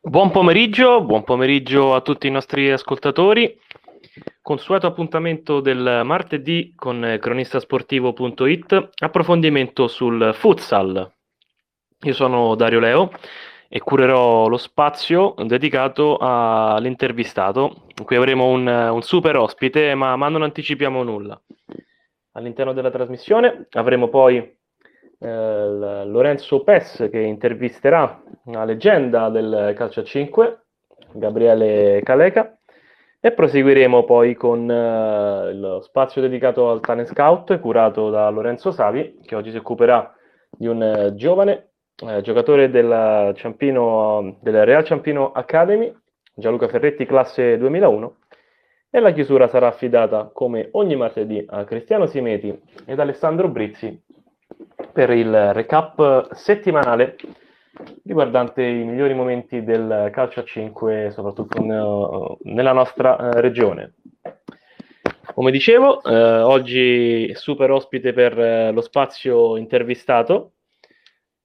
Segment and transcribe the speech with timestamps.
[0.00, 3.58] Buon pomeriggio, buon pomeriggio a tutti i nostri ascoltatori.
[4.40, 11.12] Consueto appuntamento del martedì con cronistasportivo.it, approfondimento sul futsal.
[12.02, 13.10] Io sono Dario Leo
[13.68, 20.28] e curerò lo spazio dedicato all'intervistato, in cui avremo un, un super ospite, ma, ma
[20.28, 21.40] non anticipiamo nulla.
[22.32, 24.36] All'interno della trasmissione avremo poi
[25.18, 30.60] eh, Lorenzo Pes che intervisterà una leggenda del calcio a 5,
[31.12, 32.58] Gabriele Caleca,
[33.18, 39.18] e proseguiremo poi con eh, lo spazio dedicato al Tane Scout curato da Lorenzo Savi,
[39.24, 40.14] che oggi si occuperà
[40.50, 45.94] di un eh, giovane eh, giocatore del, Ciampino, del Real Ciampino Academy,
[46.34, 48.16] Gianluca Ferretti, classe 2001,
[48.90, 54.02] e la chiusura sarà affidata come ogni martedì a Cristiano Simeti ed Alessandro Brizzi
[54.92, 57.16] per il recap settimanale
[58.04, 61.62] riguardante i migliori momenti del calcio a 5, soprattutto
[62.42, 63.94] nella nostra eh, regione.
[65.34, 70.52] Come dicevo, eh, oggi super ospite per eh, lo spazio intervistato.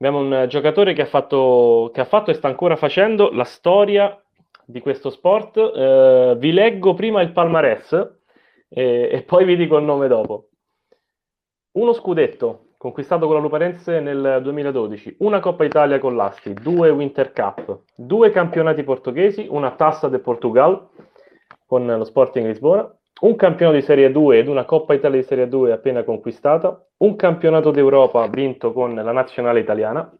[0.01, 4.19] Abbiamo un giocatore che ha, fatto, che ha fatto e sta ancora facendo la storia
[4.65, 5.57] di questo sport.
[5.57, 7.93] Eh, vi leggo prima il palmarès
[8.67, 10.47] e, e poi vi dico il nome dopo.
[11.73, 17.31] Uno scudetto, conquistato con la Luparense nel 2012, una Coppa Italia con l'Asti, due Winter
[17.31, 20.89] Cup, due campionati portoghesi, una tassa del Portugal
[21.67, 22.91] con lo Sporting Lisbona,
[23.21, 27.15] un campionato di Serie 2 ed una Coppa Italia di Serie 2 appena conquistata, un
[27.15, 30.11] campionato d'Europa vinto con la nazionale italiana,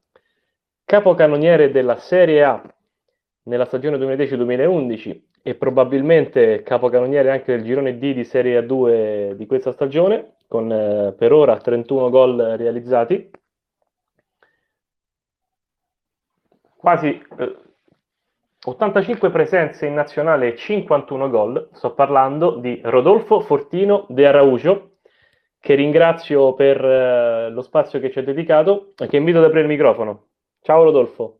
[0.86, 2.62] capocannoniere della Serie A
[3.44, 9.72] nella stagione 2010-2011 e probabilmente capocannoniere anche del girone D di Serie A2 di questa
[9.72, 13.32] stagione, con eh, per ora 31 gol realizzati.
[16.76, 17.08] Quasi
[17.40, 17.56] eh,
[18.64, 21.70] 85 presenze in nazionale e 51 gol.
[21.74, 24.98] Sto parlando di Rodolfo Fortino de Araujo,
[25.60, 29.62] che ringrazio per eh, lo spazio che ci ha dedicato e che invito ad aprire
[29.62, 30.28] il microfono.
[30.62, 31.40] Ciao Rodolfo.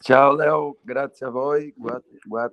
[0.00, 1.72] Ciao Leo, grazie a voi,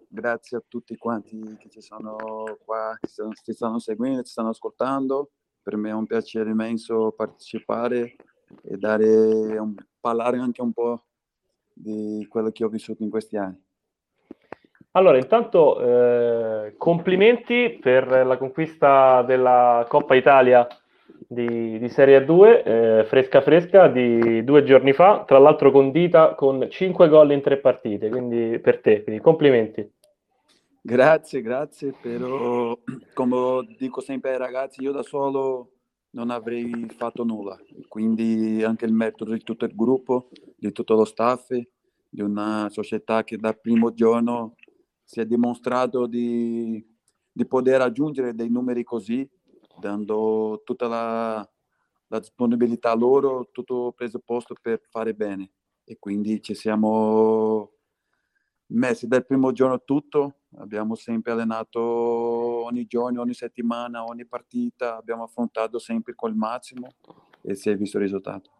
[0.07, 2.15] grazie a tutti quanti che ci sono
[2.63, 3.07] qua, che
[3.43, 5.31] ci stanno seguendo, ci stanno ascoltando.
[5.63, 8.15] Per me è un piacere immenso partecipare
[8.61, 11.05] e dare un, parlare anche un po'
[11.75, 13.61] di quello che ho vissuto in questi anni.
[14.91, 20.65] Allora, intanto eh, complimenti per la conquista della Coppa Italia
[21.27, 26.67] di, di Serie A2, eh, fresca fresca, di due giorni fa, tra l'altro condita con
[26.69, 29.91] 5 gol in tre partite, quindi per te, quindi complimenti.
[30.81, 32.77] Grazie, grazie, però
[33.13, 35.71] come dico sempre ai ragazzi, io da solo
[36.15, 37.59] non avrei fatto nulla,
[37.89, 43.25] quindi anche il metodo di tutto il gruppo, di tutto lo staff, di una società
[43.25, 44.55] che dal primo giorno
[45.03, 46.83] si è dimostrato di,
[47.31, 49.29] di poter raggiungere dei numeri così
[49.77, 51.49] dando tutta la,
[52.07, 55.51] la disponibilità loro, tutto presupposto per fare bene.
[55.83, 57.73] E quindi ci siamo
[58.67, 65.23] messi dal primo giorno tutto, abbiamo sempre allenato ogni giorno, ogni settimana, ogni partita, abbiamo
[65.23, 66.87] affrontato sempre col massimo
[67.41, 68.51] e si è visto il risultato.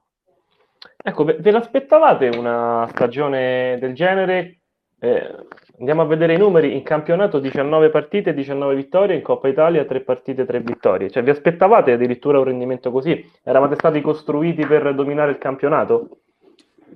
[0.97, 4.59] Ecco, ve l'aspettavate una stagione del genere
[5.05, 5.35] eh,
[5.77, 10.01] andiamo a vedere i numeri, in campionato 19 partite, 19 vittorie, in Coppa Italia 3
[10.01, 11.11] partite, 3 vittorie.
[11.11, 13.23] Cioè vi aspettavate addirittura un rendimento così?
[13.43, 16.21] Eravate stati costruiti per dominare il campionato?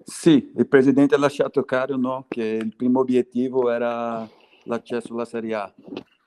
[0.03, 4.27] Sì, il presidente ha lasciato chiaro no, che il primo obiettivo era
[4.69, 5.73] l'accesso alla Serie A,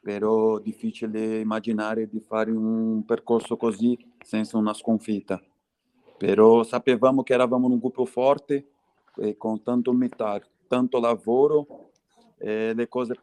[0.01, 5.41] però difficile immaginare di fare un percorso così senza una sconfitta.
[6.19, 8.67] Però sapevamo che eravamo un gruppo forte
[9.17, 11.91] e con tanto umiltà, tanto lavoro
[12.39, 13.15] eh, le cose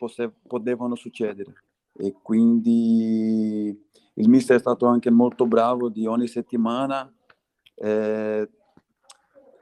[0.48, 1.54] potevano succedere
[1.94, 7.12] e quindi il mister è stato anche molto bravo di ogni settimana
[7.76, 8.50] eh,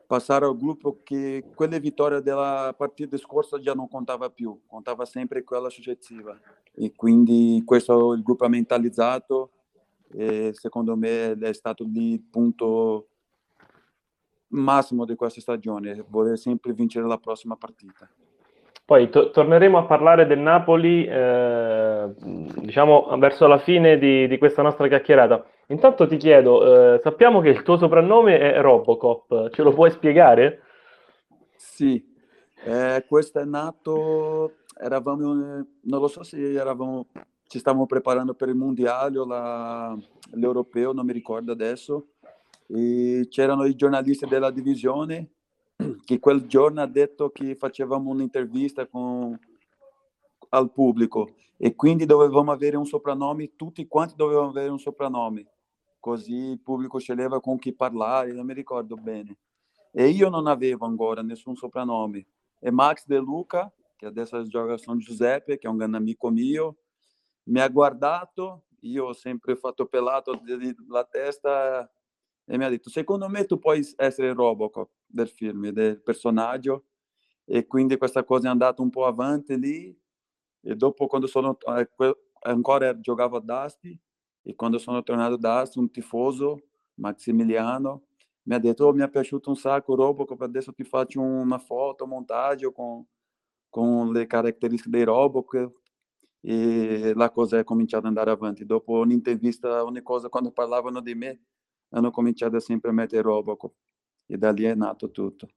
[0.08, 5.44] passare al gruppo che quelle vittorie della partita scorsa già non contava più, contava sempre
[5.44, 6.40] quella successiva
[6.74, 9.52] e quindi questo il gruppo ha mentalizzato
[10.10, 13.10] e secondo me è stato il punto
[14.50, 18.10] massimo di questa stagione, voler sempre vincere la prossima partita.
[18.86, 24.62] Poi to- torneremo a parlare del Napoli, eh, diciamo, verso la fine di, di, questa
[24.62, 25.46] nostra chiacchierata.
[25.70, 30.62] Intanto ti chiedo, eh, sappiamo che il tuo soprannome è Robocop, ce lo puoi spiegare?
[31.56, 32.04] Sì,
[32.64, 35.66] Eh, questo è nato, eravamo, non
[36.02, 37.08] lo so se eravamo,
[37.48, 39.98] ci stavamo preparando per il mondiale o la,
[40.32, 42.08] l'europeo, non mi ricordo adesso,
[42.68, 45.30] e c'erano i giornalisti della divisione
[46.04, 49.40] che quel giorno ha detto che facevamo un'intervista con,
[50.50, 51.36] al pubblico.
[51.60, 55.46] E quindi dovevamo avere un soprannome, tutti quanti dovevano avere un soprannome,
[56.00, 59.38] così il pubblico sceglieva con chi parlare, non mi ricordo bene.
[59.92, 62.28] E io non avevo ancora nessun soprannome.
[62.60, 66.30] E Max De Luca, che adesso gioca a San Giuseppe, che è un grande amico
[66.30, 66.78] mio,
[67.44, 70.40] mi ha guardato, io ho sempre fatto pelato
[70.90, 71.90] la testa
[72.50, 76.86] e mi ha detto, secondo me tu puoi essere Robocop del film, del personaggio.
[77.44, 79.98] E quindi questa cosa è andata un po' avanti lì.
[80.62, 81.90] E dopo, quando sono eh,
[82.42, 84.00] ancora giocavo a Dasti,
[84.48, 86.62] e quando sono tornato a Dasti, un tifoso,
[86.94, 88.04] Maximiliano,
[88.44, 92.06] mi ha detto, oh, mi è piaciuto un sacco Robocop, adesso ti faccio una foto,
[92.06, 93.06] un montaggio con,
[93.68, 95.74] con le caratteristiche dei Robocop.
[96.40, 98.66] E la cosa è cominciata ad andare avanti.
[98.66, 101.42] Dopo un'intervista, ogni cosa, quando parlavano di me,
[101.90, 103.74] hanno cominciato sempre a mettere Robocop
[104.28, 105.50] e da lì è nato tutto.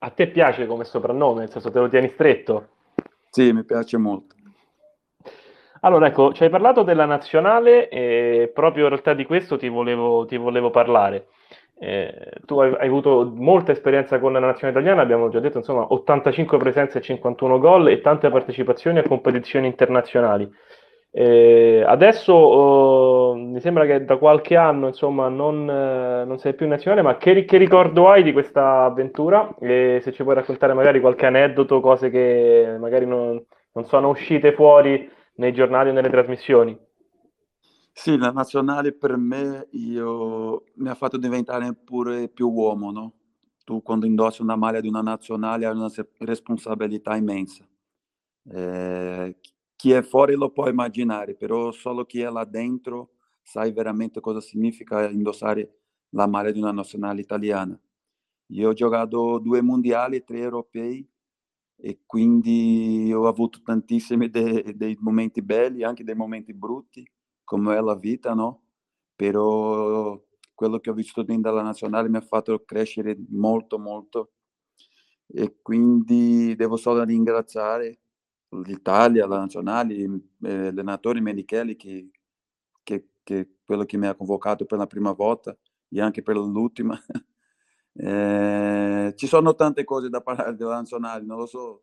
[0.00, 2.68] A te piace come soprannome, nel senso te lo tieni stretto?
[3.30, 4.36] Sì, mi piace molto.
[5.80, 10.24] Allora, ecco, ci hai parlato della nazionale e proprio in realtà di questo ti volevo,
[10.26, 11.26] ti volevo parlare.
[11.80, 15.86] Eh, tu hai, hai, avuto molta esperienza con la nazionale italiana, abbiamo già detto, insomma,
[15.92, 20.50] 85 presenze e 51 gol e tante partecipazioni a competizioni internazionali.
[21.10, 26.68] Eh, adesso oh, mi sembra che da qualche anno insomma non, eh, non sei più
[26.68, 29.54] nazionale, ma che, che, ricordo hai di questa avventura?
[29.60, 33.42] E se ci puoi raccontare magari qualche aneddoto, cose che magari non,
[33.72, 36.78] non sono uscite fuori nei giornali o nelle trasmissioni?
[37.92, 43.12] Sì, la nazionale per me io, mi ha fatto diventare pure più uomo, no?
[43.64, 47.66] Tu quando indossi una maglia di una nazionale hai una responsabilità immensa.
[48.50, 49.36] Eh,
[49.76, 53.10] chi è fuori lo può immaginare, però solo chi è là dentro
[53.42, 55.80] sa veramente cosa significa indossare
[56.10, 57.78] la maglia di una nazionale italiana.
[58.52, 61.06] Io ho giocato due mondiali, tre europei
[61.80, 67.08] e quindi ho avuto tantissimi de- dei momenti belli, anche dei momenti brutti,
[67.44, 68.62] come è la vita, no?
[69.14, 70.20] Però
[70.54, 74.32] quello che ho vissuto dentro la nazionale mi ha fatto crescere molto, molto
[75.26, 77.98] e quindi devo solo ringraziare
[78.64, 80.10] l'Italia, la nazionale, eh,
[80.40, 82.10] l'allenatore Menichelli che,
[82.82, 85.56] che, che quello che mi ha convocato per la prima volta
[85.88, 86.98] e anche per l'ultima.
[88.00, 91.82] eh, ci sono tante cose da parlare della nazionale, non lo so.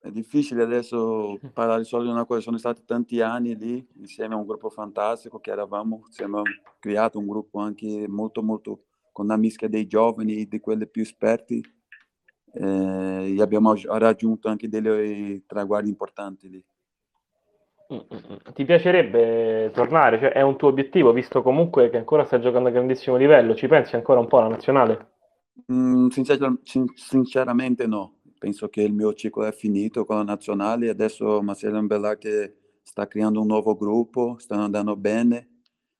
[0.00, 4.38] È difficile adesso parlare solo di una cosa, sono stati tanti anni lì insieme a
[4.38, 6.42] un gruppo fantastico che eravamo, abbiamo
[6.80, 11.02] creato un gruppo anche molto molto con una mischia dei giovani e di quelli più
[11.02, 11.62] esperti
[12.52, 16.64] eh, e abbiamo raggiunto anche dei traguardi importanti lì.
[17.92, 18.52] Mm, mm, mm.
[18.52, 20.18] Ti piacerebbe tornare?
[20.18, 23.54] Cioè, è un tuo obiettivo, visto comunque che ancora stai giocando a grandissimo livello?
[23.54, 25.10] Ci pensi ancora un po' alla nazionale?
[25.72, 26.60] Mm, sincer-
[26.94, 28.18] sinceramente no.
[28.38, 30.90] Penso che il mio ciclo è finito con la nazionale.
[30.90, 35.50] Adesso Marcelo Mbella che sta creando un nuovo gruppo, stanno andando bene.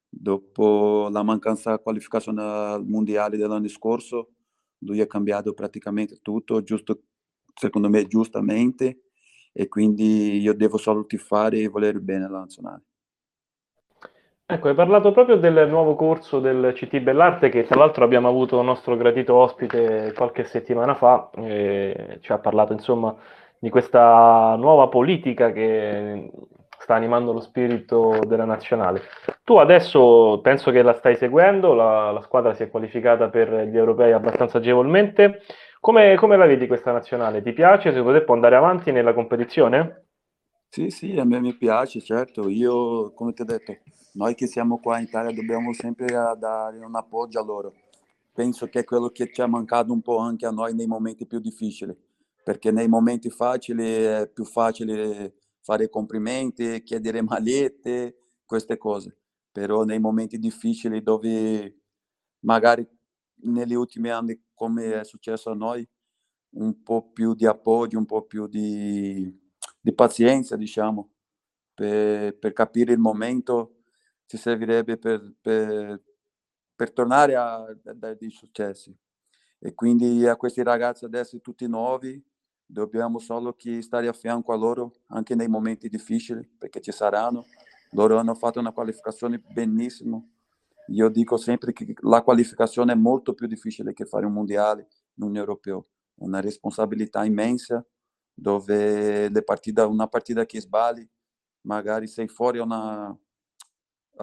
[0.08, 4.30] Dopo la mancanza di qualificazione al mondiale dell'anno scorso,
[4.78, 7.02] lui ha cambiato praticamente tutto, giusto,
[7.54, 9.05] secondo me giustamente,
[9.56, 12.82] e quindi io devo solo tifare e volere bene alla nazionale.
[14.48, 18.58] Ecco, hai parlato proprio del nuovo corso del CT Bellarte che tra l'altro abbiamo avuto
[18.60, 23.16] il nostro gradito ospite qualche settimana fa, ci ha parlato insomma
[23.58, 26.30] di questa nuova politica che
[26.78, 29.02] sta animando lo spirito della nazionale.
[29.42, 33.76] Tu adesso penso che la stai seguendo, la, la squadra si è qualificata per gli
[33.76, 35.40] europei abbastanza agevolmente.
[35.86, 37.40] Come, come, la vedi questa nazionale?
[37.44, 37.92] Ti piace?
[37.92, 40.06] Secondo te può andare avanti nella competizione?
[40.68, 42.48] Sì, sì, a me mi piace, certo.
[42.48, 43.76] Io, come ti ho detto,
[44.14, 47.72] noi che siamo qua in Italia dobbiamo sempre dare un appoggio a loro.
[48.32, 51.24] Penso che è quello che ci è mancato un po' anche a noi nei momenti
[51.24, 51.96] più difficili,
[52.42, 59.18] perché nei momenti facili è più facile fare complimenti, chiedere magliette, queste cose.
[59.52, 61.76] Però nei momenti difficili dove
[62.40, 62.84] magari
[63.50, 65.86] negli ultimi anni, come è successo a noi,
[66.50, 69.32] un po' più di appoggio, un po' più di,
[69.80, 71.10] di pazienza, diciamo,
[71.74, 73.82] per, per, capire il momento
[74.26, 76.02] ci servirebbe per, per,
[76.74, 78.96] per tornare a, a dei successi.
[79.58, 82.22] E quindi a questi ragazzi adesso tutti nuovi,
[82.66, 87.46] dobbiamo solo che stare a fianco a loro anche nei momenti difficili, perché ci saranno.
[87.90, 90.35] Loro hanno fatto una qualificazione benissimo.
[90.88, 95.36] Io dico sempre che la qualificazione è molto più difficile che fare un mondiale, un
[95.36, 95.88] europeo,
[96.20, 97.84] una responsabilità immensa,
[98.32, 101.08] dove le partite, una partita che sbagli,
[101.62, 103.16] magari sei fuori una,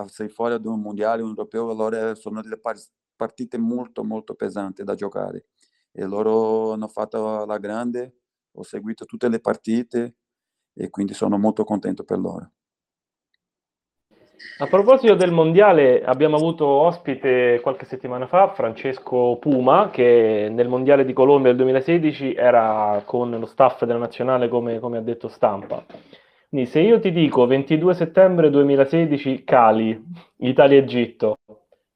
[0.08, 2.60] sei fuori ad un mondiale, un europeo, allora sono delle
[3.16, 5.48] partite molto molto pesanti da giocare
[5.92, 8.18] e loro hanno fatto la grande,
[8.54, 10.16] ho seguito tutte le partite
[10.74, 12.52] e quindi sono molto contento per loro.
[14.60, 21.06] A proposito del mondiale, abbiamo avuto ospite qualche settimana fa Francesco Puma, che nel mondiale
[21.06, 25.84] di Colombia del 2016 era con lo staff della nazionale, come, come ha detto stampa.
[26.50, 30.00] Quindi, se io ti dico 22 settembre 2016, Cali,
[30.38, 31.40] Italia-Egitto,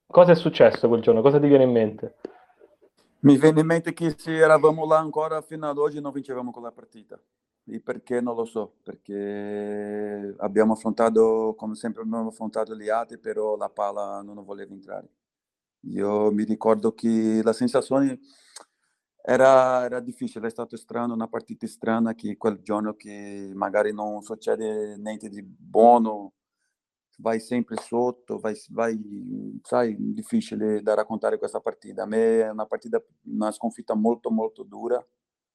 [0.07, 1.21] cosa è successo quel giorno?
[1.21, 2.15] Cosa ti viene in mente?
[3.19, 6.71] Mi viene in mente che se eravamo là ancora fino ad oggi non vincevamo quella
[6.71, 7.19] partita.
[7.69, 13.57] E perché non lo so, perché abbiamo affrontato, come sempre abbiamo affrontato gli altri, però
[13.57, 15.09] la palla non voleva entrare.
[15.88, 18.19] Io mi ricordo che la sensazione
[19.21, 24.21] era, era difficile, è stato strano, una partita strana che quel giorno che magari non
[24.21, 26.33] succede niente di buono,
[27.17, 32.03] vai sempre sotto, vai, vai, sai, difficile da raccontare questa partita.
[32.03, 35.05] A me è una partita, una sconfitta molto molto dura,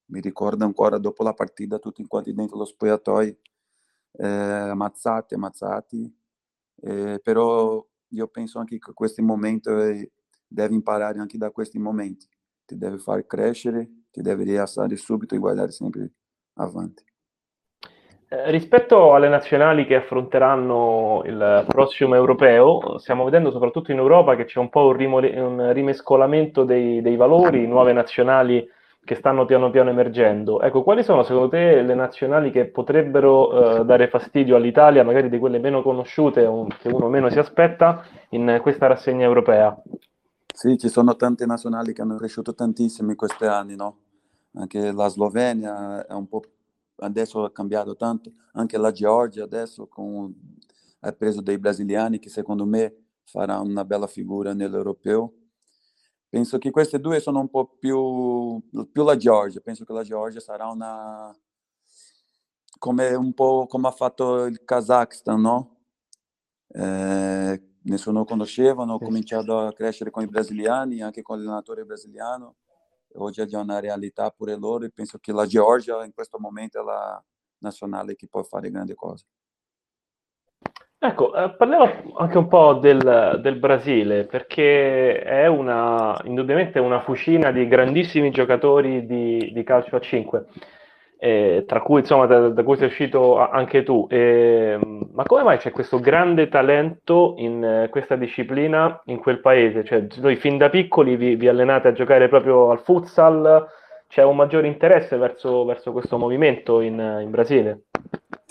[0.05, 3.37] mi ricordo ancora dopo la partita tutti quanti dentro lo spogliatoio
[4.17, 6.15] eh, ammazzati, ammazzati,
[6.81, 10.11] eh, però io penso anche che questi momenti eh,
[10.47, 12.27] devi imparare anche da questi momenti,
[12.65, 16.11] ti deve far crescere, ti deve rialzare subito e guardare sempre
[16.55, 17.03] avanti.
[18.27, 24.45] Eh, rispetto alle nazionali che affronteranno il prossimo europeo, stiamo vedendo soprattutto in Europa che
[24.45, 28.67] c'è un po' un, rimore- un rimescolamento dei, dei valori, nuove nazionali
[29.05, 30.61] che stanno piano piano emergendo.
[30.61, 35.39] Ecco, quali sono secondo te le nazionali che potrebbero eh, dare fastidio all'Italia, magari di
[35.39, 39.75] quelle meno conosciute o che uno meno si aspetta, in questa rassegna europea?
[40.53, 43.97] Sì, ci sono tante nazionali che hanno cresciuto tantissimo in questi anni, no?
[44.55, 46.41] Anche la Slovenia è un po'
[46.97, 50.33] adesso ha cambiato tanto, anche la Georgia adesso con,
[51.01, 55.33] ha preso dei brasiliani che secondo me farà una bella figura nell'europeo
[56.33, 58.59] Penso che queste due sono un po' più,
[58.91, 59.59] più la Georgia.
[59.59, 61.31] Penso che la Georgia sarà una
[62.79, 65.77] come un po' come ha fatto il Kazakhstan, no?
[66.69, 72.55] Eh, nessuno conosceva, hanno cominciato a crescere con i brasiliani, anche con l'allenatore brasiliano.
[73.17, 76.83] Oggi è una realtà pure loro e penso che la Georgia in questo momento è
[76.83, 77.23] la
[77.59, 79.27] nazionale che può fare grandi cose.
[81.05, 87.51] Ecco, eh, parliamo anche un po' del, del Brasile, perché è una, indubbiamente una fucina
[87.51, 90.45] di grandissimi giocatori di, di calcio a 5,
[91.17, 94.07] eh, tra cui insomma da, da, cui sei uscito anche tu.
[94.09, 94.79] Eh,
[95.11, 99.83] ma come mai c'è questo grande talento in eh, questa disciplina in quel paese?
[99.83, 103.67] Cioè, voi fin da piccoli vi, vi allenate a giocare proprio al futsal,
[104.07, 107.81] c'è un maggiore interesse verso, verso questo movimento in, in Brasile?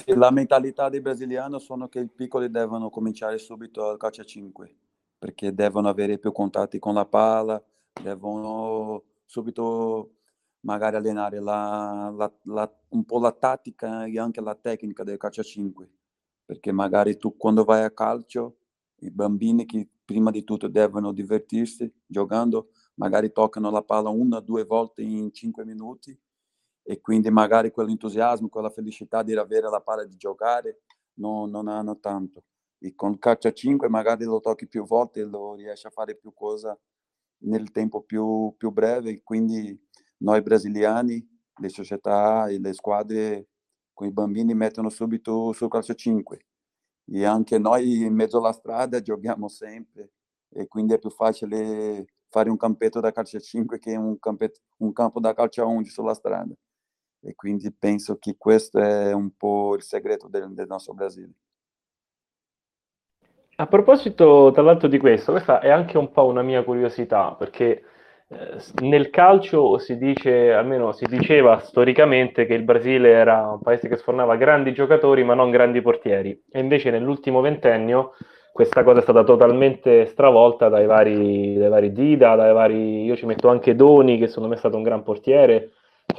[0.06, 4.76] La mentalità dei brasiliani sono che i piccoli devono cominciare subito al calcio a 5
[5.18, 7.62] perché devono avere più contatti con la palla,
[8.02, 10.14] devono subito
[10.60, 15.40] magari allenare la, la, la, un po' la tattica e anche la tecnica del calcio
[15.40, 15.90] a 5
[16.44, 18.56] perché magari tu quando vai a calcio
[19.00, 24.40] i bambini che prima di tutto devono divertirsi giocando magari toccano la palla una o
[24.40, 26.16] due volte in 5 minuti
[26.82, 30.82] e quindi magari quell'entusiasmo, quella felicità di avere la palla di giocare
[31.14, 32.44] non, non hanno tanto.
[32.78, 36.16] E con calcio a 5 magari lo tocchi più volte e lo riesci a fare
[36.16, 36.76] più cosa
[37.44, 39.22] nel tempo più, più breve.
[39.22, 39.78] Quindi
[40.18, 41.24] noi brasiliani,
[41.60, 43.48] le società e le squadre
[43.92, 46.46] con i bambini mettono subito sul calcio a 5
[47.06, 50.12] e anche noi in mezzo alla strada giochiamo sempre
[50.48, 54.60] e quindi è più facile fare un campetto da calcio a 5 che un, campetto,
[54.78, 56.54] un campo da calcio a 11 sulla strada
[57.22, 61.32] e quindi penso che questo è un po' il segreto del, del nostro Brasile.
[63.56, 67.84] A proposito, tra l'altro, di questo, questa è anche un po' una mia curiosità, perché
[68.28, 73.88] eh, nel calcio si dice, almeno si diceva storicamente, che il Brasile era un paese
[73.88, 78.14] che sfornava grandi giocatori ma non grandi portieri, e invece nell'ultimo ventennio
[78.52, 83.26] questa cosa è stata totalmente stravolta dai vari, dai vari Dida, dai vari, io ci
[83.26, 85.72] metto anche Doni, che secondo me è stato un gran portiere,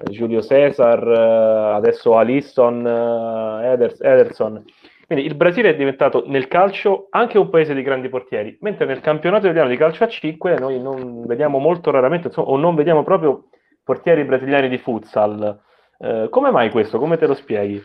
[0.09, 4.63] Giulio Cesar, eh, adesso Alisson, eh, Eders, Ederson.
[5.05, 9.01] Quindi il Brasile è diventato nel calcio anche un paese di grandi portieri, mentre nel
[9.01, 13.03] campionato italiano di calcio a 5 noi non vediamo molto raramente, insomma, o non vediamo
[13.03, 13.49] proprio
[13.83, 15.61] portieri brasiliani di futsal.
[15.99, 16.99] Eh, come mai questo?
[16.99, 17.81] Come te lo spieghi?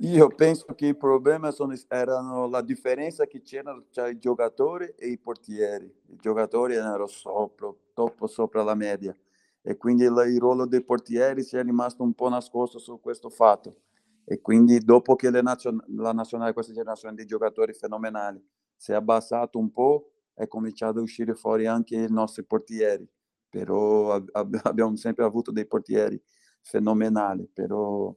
[0.00, 5.08] Io penso che il problema sono, erano la differenza che c'era tra i giocatori e
[5.08, 5.84] i portieri.
[5.84, 9.14] I giocatori erano sopra, troppo sopra la media
[9.62, 13.82] e quindi il, ruolo dei portieri si è rimasto un po' nascosto su questo fatto.
[14.24, 18.42] E quindi dopo che nazion- la nazionale, questa generazione di giocatori fenomenali
[18.76, 23.08] si è abbassato un po', è cominciato a uscire fuori anche i nostri portieri,
[23.48, 26.22] però ab- abbiamo sempre avuto dei portieri
[26.62, 28.14] fenomenali, però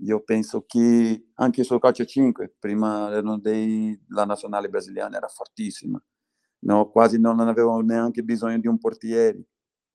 [0.00, 6.02] io penso che anche sul calcio 5, prima dei, la nazionale brasiliana era fortissima,
[6.60, 9.46] no, quasi non avevamo neanche bisogno di un portiere.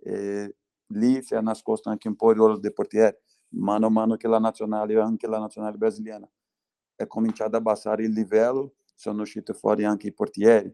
[0.04, 0.56] E
[0.92, 3.16] lì si è nascosto anche un po' il ruolo dei portieri.
[3.54, 6.30] Mano a mano che la nazionale, anche la nazionale brasiliana,
[6.96, 10.74] è cominciata a abbassare il livello, sono usciti fuori anche i portieri.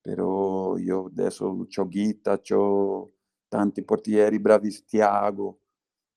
[0.00, 3.12] Però io adesso ho Ghita, ho
[3.48, 5.60] tanti portieri bravi, Thiago,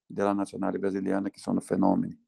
[0.06, 2.26] della nazionale brasiliana, che sono fenomeni.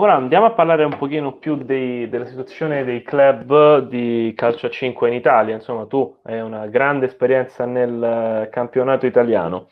[0.00, 4.70] Ora andiamo a parlare un pochino più dei, della situazione dei club di calcio a
[4.70, 5.54] 5 in Italia.
[5.54, 9.68] Insomma, tu hai una grande esperienza nel campionato italiano.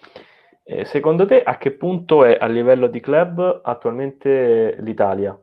[0.65, 5.35] Eh, secondo te a che punto è a livello di club attualmente l'Italia?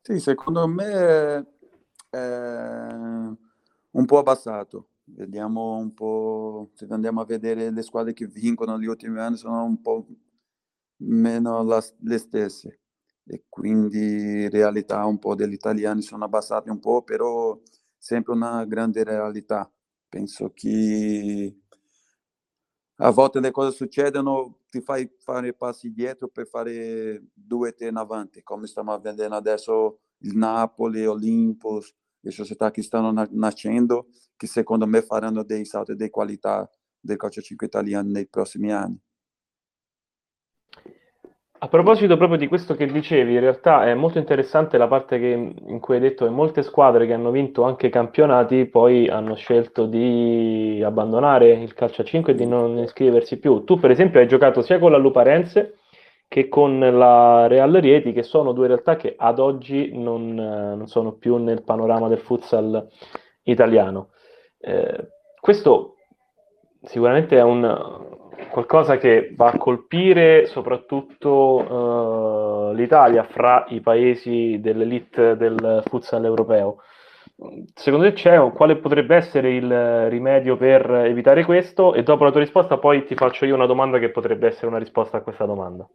[0.00, 1.46] Sì, secondo me
[2.08, 4.90] è un po' abbassato.
[5.06, 9.64] Vediamo un po', se andiamo a vedere le squadre che vincono negli ultimi anni sono
[9.64, 10.06] un po'
[10.98, 12.78] meno la, le stesse
[13.26, 17.58] e quindi in realtà un po' degli italiani sono abbassati un po', però
[17.96, 19.70] sempre una grande realtà.
[20.08, 21.56] Penso che
[22.98, 27.96] a volte le cose succedono, ti fai fare passi dietro per fare due tre in
[27.96, 34.86] avanti, come stiamo vedendo adesso il Napoli, Olympus, le società che stanno nascendo, che secondo
[34.86, 36.68] me faranno dei salti di qualità
[37.00, 38.98] del calcio 5 italiano nei prossimi anni.
[41.64, 45.28] A proposito proprio di questo che dicevi, in realtà è molto interessante la parte che,
[45.28, 49.86] in cui hai detto che molte squadre che hanno vinto anche campionati poi hanno scelto
[49.86, 53.64] di abbandonare il calcio a 5 e di non iscriversi più.
[53.64, 55.78] Tu per esempio hai giocato sia con la Luparense
[56.28, 61.12] che con la Real Rieti, che sono due realtà che ad oggi non, non sono
[61.12, 62.86] più nel panorama del futsal
[63.44, 64.10] italiano.
[64.58, 65.08] Eh,
[65.40, 65.94] questo
[66.82, 67.62] sicuramente è un,
[68.50, 76.78] qualcosa che va a colpire soprattutto uh, l'Italia fra i paesi dell'elite del futsal europeo.
[77.74, 81.94] Secondo te c'è quale potrebbe essere il rimedio per evitare questo?
[81.94, 84.78] E dopo la tua risposta poi ti faccio io una domanda che potrebbe essere una
[84.78, 85.88] risposta a questa domanda.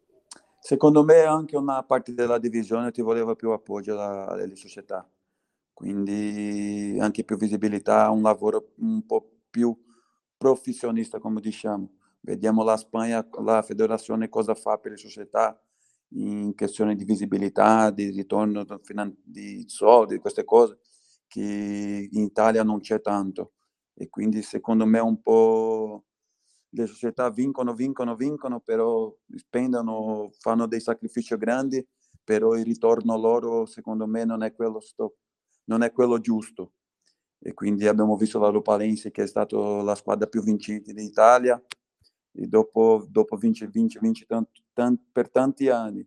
[0.59, 5.07] Secondo me anche una parte della divisione ti voleva più appoggio dalle società,
[5.73, 9.73] quindi anche più visibilità, un lavoro un po' più
[10.37, 15.59] professionista, come diciamo Vediamo la Spagna, la federazione cosa fa per le società
[16.13, 18.65] in questione di visibilità, di ritorno
[19.23, 20.79] di soldi, queste cose
[21.27, 23.53] che in Italia non c'è tanto.
[23.93, 26.05] E quindi secondo me un po'
[26.69, 31.85] le società vincono, vincono, vincono, però spendono, fanno dei sacrifici grandi,
[32.23, 35.17] però il ritorno loro secondo me non è quello, sto,
[35.65, 36.73] non è quello giusto.
[37.39, 41.61] E quindi abbiamo visto la Lupalense che è stata la squadra più vincente d'Italia,
[42.47, 46.05] dopo, dopo vince, vince, vince tanto, tanto, per tanti anni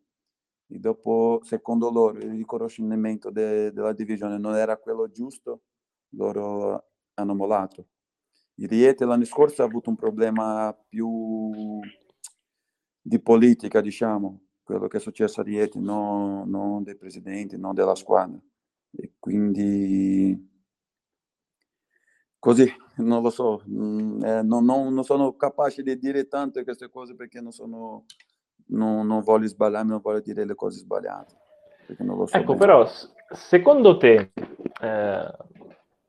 [0.75, 5.64] e dopo, secondo loro, il riconoscimento de, della divisione non era quello giusto,
[6.14, 7.88] loro hanno mollato.
[8.55, 11.81] Il Riete l'anno scorso ha avuto un problema più
[13.03, 17.95] di politica, diciamo, quello che è successo a Riete, non, non dei presidenti, non della
[17.95, 18.40] squadra.
[18.92, 20.51] E quindi
[22.38, 22.64] così,
[22.97, 27.15] non lo so, mm, eh, non, non, non, sono capace di dire tante queste cose
[27.15, 28.05] perché non sono,
[28.67, 31.35] non, non voglio sbagliarmi, non voglio dire le cose sbagliate.
[31.97, 32.59] So ecco, bene.
[32.59, 32.89] però,
[33.31, 34.31] secondo te
[34.81, 35.31] eh,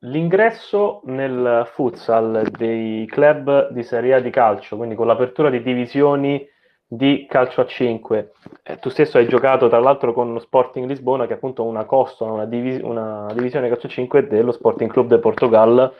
[0.00, 6.46] l'ingresso nel futsal dei club di Serie A di calcio, quindi con l'apertura di divisioni
[6.86, 11.26] di calcio a 5, eh, tu stesso hai giocato tra l'altro con lo Sporting Lisbona
[11.26, 15.08] che è appunto una costola, una, divis- una divisione calcio a 5 dello Sporting Club
[15.08, 15.92] de Portugal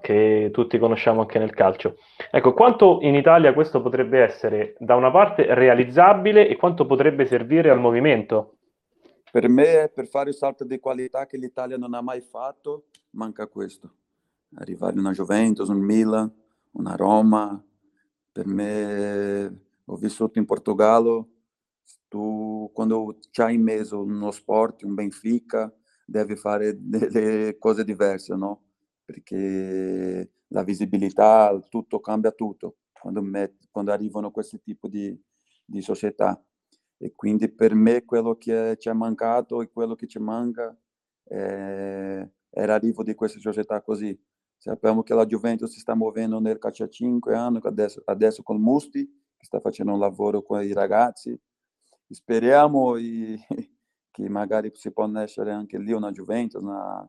[0.00, 1.96] che tutti conosciamo anche nel calcio.
[2.30, 7.70] Ecco, quanto in Italia questo potrebbe essere da una parte realizzabile e quanto potrebbe servire
[7.70, 8.56] al movimento?
[9.30, 13.46] Per me, per fare il salto di qualità che l'Italia non ha mai fatto, manca
[13.46, 13.92] questo.
[14.56, 16.32] Arrivare una Juventus, un Milan,
[16.72, 17.62] una Roma.
[18.32, 19.46] Per me,
[19.84, 21.28] ho vissuto in Portogallo,
[22.08, 25.72] tu quando c'hai in mezzo uno sport, un Benfica,
[26.04, 28.62] devi fare delle cose diverse, no?
[29.10, 35.20] Perché la visibilità, tutto cambia tutto quando, met, quando arrivano questi tipi di,
[35.64, 36.40] di società.
[36.96, 40.76] E quindi per me quello che ci è mancato e quello che ci manca
[41.24, 44.16] è, è l'arrivo di queste società così,
[44.62, 48.60] Sappiamo che la Juventus si sta muovendo nel calcio a 5 anni, adesso, adesso con
[48.60, 51.34] Musti, che sta facendo un lavoro con i ragazzi.
[52.06, 53.40] Speriamo e,
[54.12, 57.08] che magari si possa essere anche lì una Juventus, una,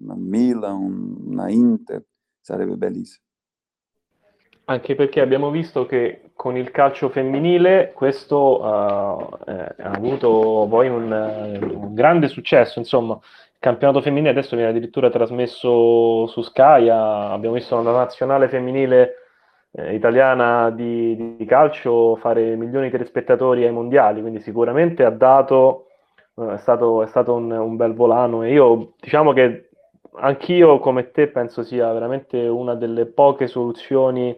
[0.00, 2.02] una Milan, una Inter,
[2.40, 3.24] sarebbe bellissimo.
[4.68, 10.88] Anche perché abbiamo visto che con il calcio femminile questo uh, eh, ha avuto poi
[10.88, 17.54] un, un, grande successo, insomma, il campionato femminile adesso viene addirittura trasmesso su Sky, abbiamo
[17.54, 19.14] visto la nazionale femminile
[19.70, 25.86] eh, italiana di, di, calcio fare milioni di telespettatori ai mondiali, quindi sicuramente ha dato,
[26.36, 29.65] eh, è stato, è stato un, un bel volano e io diciamo che
[30.18, 34.36] anch'io come te penso sia veramente una delle poche soluzioni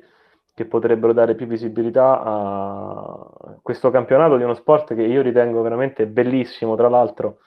[0.58, 6.06] che potrebbero dare più visibilità a questo campionato di uno sport che io ritengo veramente
[6.06, 7.38] bellissimo, tra l'altro,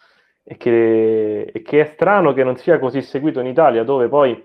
[0.44, 4.41] e che, e che è strano che non sia così seguito in Italia, dove poi,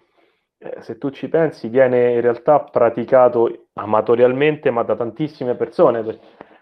[0.58, 6.02] eh, se tu ci pensi, viene in realtà praticato amatorialmente, ma da tantissime persone.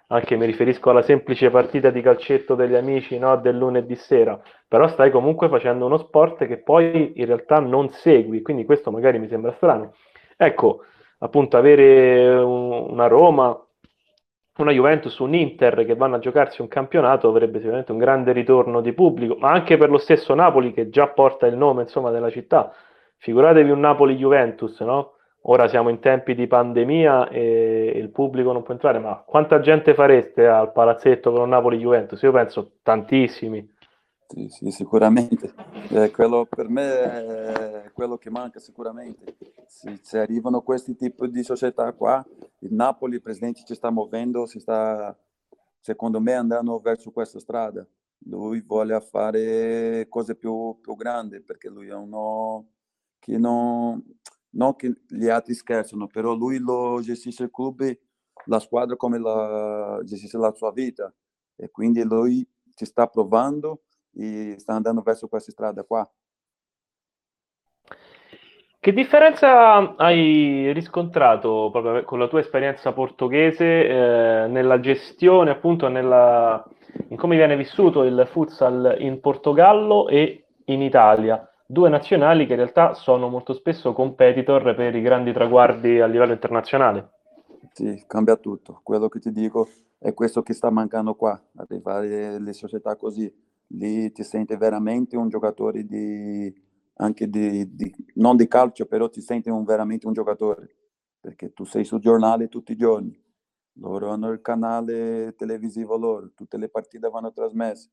[0.09, 4.39] Anche mi riferisco alla semplice partita di calcetto degli amici no, del lunedì sera,
[4.69, 9.19] però stai comunque facendo uno sport che poi in realtà non segui, quindi questo magari
[9.19, 9.95] mi sembra strano.
[10.37, 10.83] Ecco,
[11.19, 13.59] appunto avere una Roma,
[14.59, 18.81] una Juventus, un Inter che vanno a giocarsi un campionato avrebbe sicuramente un grande ritorno
[18.81, 22.31] di pubblico, ma anche per lo stesso Napoli che già porta il nome insomma, della
[22.31, 22.73] città.
[23.17, 25.14] Figuratevi un Napoli-Juventus, no?
[25.47, 29.93] Ora siamo in tempi di pandemia e il pubblico non può entrare, ma quanta gente
[29.93, 32.23] fareste al palazzetto con un Napoli-Juventus?
[32.23, 33.73] Io penso tantissimi.
[34.27, 35.53] Sì, sì, sicuramente.
[35.91, 39.37] Eh, quello per me è quello che manca sicuramente.
[39.67, 42.25] Se, se, arrivano questi tipi di società qua,
[42.61, 45.15] il Napoli, il presidente ci sta muovendo, si sta,
[45.79, 47.87] secondo me, andando verso questa strada.
[48.27, 52.69] Lui vuole fare cose più, più grandi perché lui è uno
[53.19, 54.03] che non,
[54.55, 57.83] non che gli altri scherzano, però lui lo gestisce il club,
[58.47, 61.13] la squadra come la, gestisce la sua vita
[61.57, 66.09] e quindi lui ci sta provando e sta andando verso questa strada qua.
[68.85, 76.63] Che differenza hai riscontrato proprio con la tua esperienza portoghese eh, nella gestione, appunto, nella,
[77.09, 81.49] in come viene vissuto il futsal in Portogallo e in Italia?
[81.67, 86.33] Due nazionali che in realtà sono molto spesso competitor per i grandi traguardi a livello
[86.33, 87.11] internazionale.
[87.73, 88.81] Sì, cambia tutto.
[88.83, 93.33] Quello che ti dico è questo che sta mancando qua, arrivare alle società così
[93.69, 96.53] lì ti senti veramente un giocatore di,
[96.97, 100.77] anche di, di, non di calcio, però ti senti un, veramente un giocatore,
[101.21, 103.19] perché tu sei sul giornale tutti i giorni,
[103.79, 107.91] loro hanno il canale televisivo loro, tutte le partite vanno trasmesse,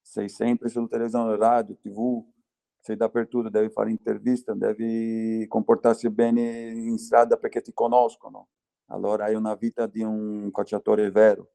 [0.00, 2.24] sei sempre sulla televisione, radio, tv,
[2.84, 8.48] sei dappertutto, devi fare interviste, devi comportarsi bene in strada perché ti conoscono,
[8.88, 11.52] allora hai una vita di un calciatore vero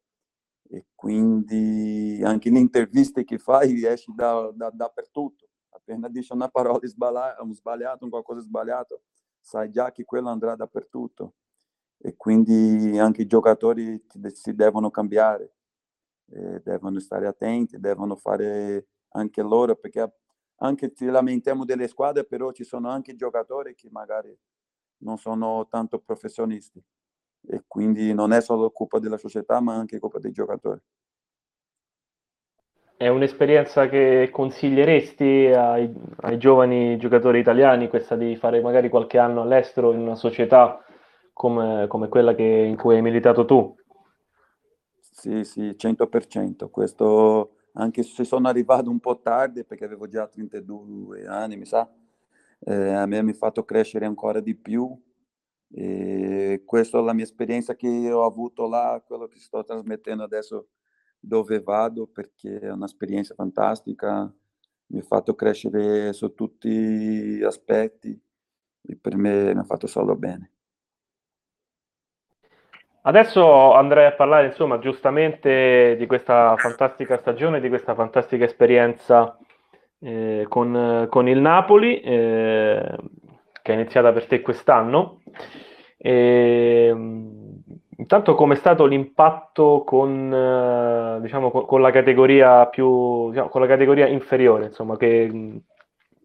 [0.68, 5.46] e quindi anche le interviste che fai esci da, da, dappertutto.
[5.68, 9.02] Appena dici una parola sbagliata, un qualcosa sbagliato,
[9.38, 11.34] sai già che quello andrà dappertutto.
[11.98, 15.52] E quindi anche i giocatori si devono cambiare,
[16.32, 20.12] eh, devono stare attenti, devono fare anche loro, perché
[20.62, 24.36] anche ci lamentiamo delle squadre, però ci sono anche giocatori che magari
[24.98, 26.82] non sono tanto professionisti
[27.46, 30.80] e quindi non è solo colpa della società ma anche colpa dei giocatori.
[32.96, 39.40] È un'esperienza che consiglieresti ai, ai, giovani giocatori italiani, questa di fare magari qualche anno
[39.40, 40.84] all'estero in una società
[41.32, 43.74] come, come quella che, in cui hai militato tu?
[45.00, 46.68] Sì, sì, 100%.
[46.68, 51.88] Questo, anche se sono arrivato un po' tardi perché avevo già 32 anni, mi sa,
[52.60, 54.98] eh, a me mi ha fatto crescere ancora di più
[55.72, 60.68] e questa è la mia esperienza che ho avuto là, quello che sto trasmettendo adesso
[61.20, 64.32] dove vado, perché è un'esperienza fantastica,
[64.86, 68.20] mi ha fatto crescere su tutti gli aspetti
[68.82, 70.52] e per me mi ha fatto solo bene.
[73.02, 79.38] Adesso andrei a parlare, insomma, giustamente di questa fantastica stagione, di questa fantastica esperienza
[80.00, 82.00] eh, con, con, il Napoli.
[82.00, 82.96] Eh,
[83.62, 85.20] che è iniziata per te quest'anno.
[85.96, 87.62] E, ehm,
[87.96, 93.66] intanto come è stato l'impatto con, eh, diciamo, con, la categoria più, diciamo, con la
[93.66, 95.60] categoria inferiore, insomma, che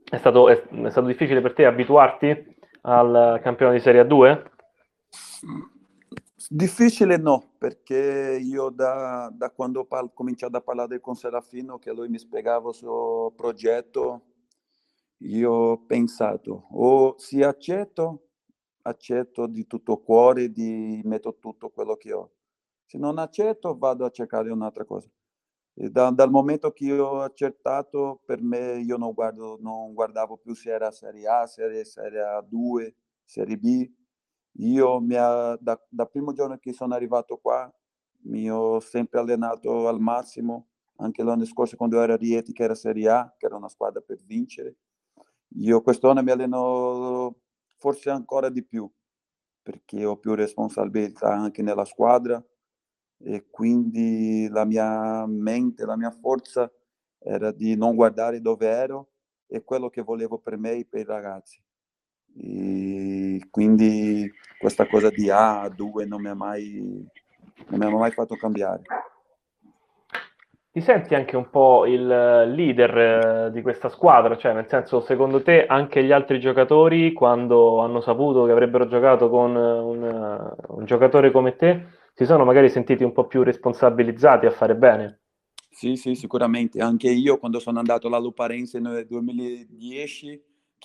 [0.09, 4.41] è stato, è, è stato difficile per te abituarti al campionato di Serie A2?
[6.49, 11.91] Difficile no, perché io da, da quando ho par- cominciato a parlare con Serafino, che
[11.91, 14.21] lui mi spiegava il suo progetto,
[15.19, 18.27] io ho pensato o si accetto,
[18.83, 22.31] accetto di tutto cuore, di metto tutto quello che ho.
[22.85, 25.09] Se non accetto, vado a cercare un'altra cosa.
[25.73, 30.53] Da, dal momento che io ho accettato, per me io non, guardo, non guardavo più
[30.53, 32.93] se era Serie A, Serie, serie A2,
[33.25, 33.91] Serie B.
[34.59, 37.71] Io mi ha, da, dal primo giorno che sono arrivato qua
[38.27, 42.73] mi ho sempre allenato al massimo, anche l'anno scorso quando ero a Rieti che era
[42.75, 44.75] Serie A, che era una squadra per vincere.
[45.59, 47.35] Io quest'anno mi alleno
[47.77, 48.89] forse ancora di più,
[49.61, 52.43] perché ho più responsabilità anche nella squadra
[53.17, 56.71] e quindi la mia mente, la mia forza
[57.19, 59.09] era di non guardare dove ero
[59.47, 61.64] e quello che volevo per me e per i ragazzi.
[62.37, 67.05] E quindi questa cosa di A a 2 non mi ha mai,
[67.67, 68.81] non mi ha mai fatto cambiare.
[70.75, 74.35] Ti senti anche un po' il leader eh, di questa squadra?
[74.35, 79.29] Cioè, nel senso, secondo te anche gli altri giocatori, quando hanno saputo che avrebbero giocato
[79.29, 84.51] con un, un giocatore come te, si sono magari sentiti un po' più responsabilizzati a
[84.51, 85.19] fare bene.
[85.69, 86.81] Sì, sì, sicuramente.
[86.81, 90.43] Anche io quando sono andato alla Luparense nel 2010,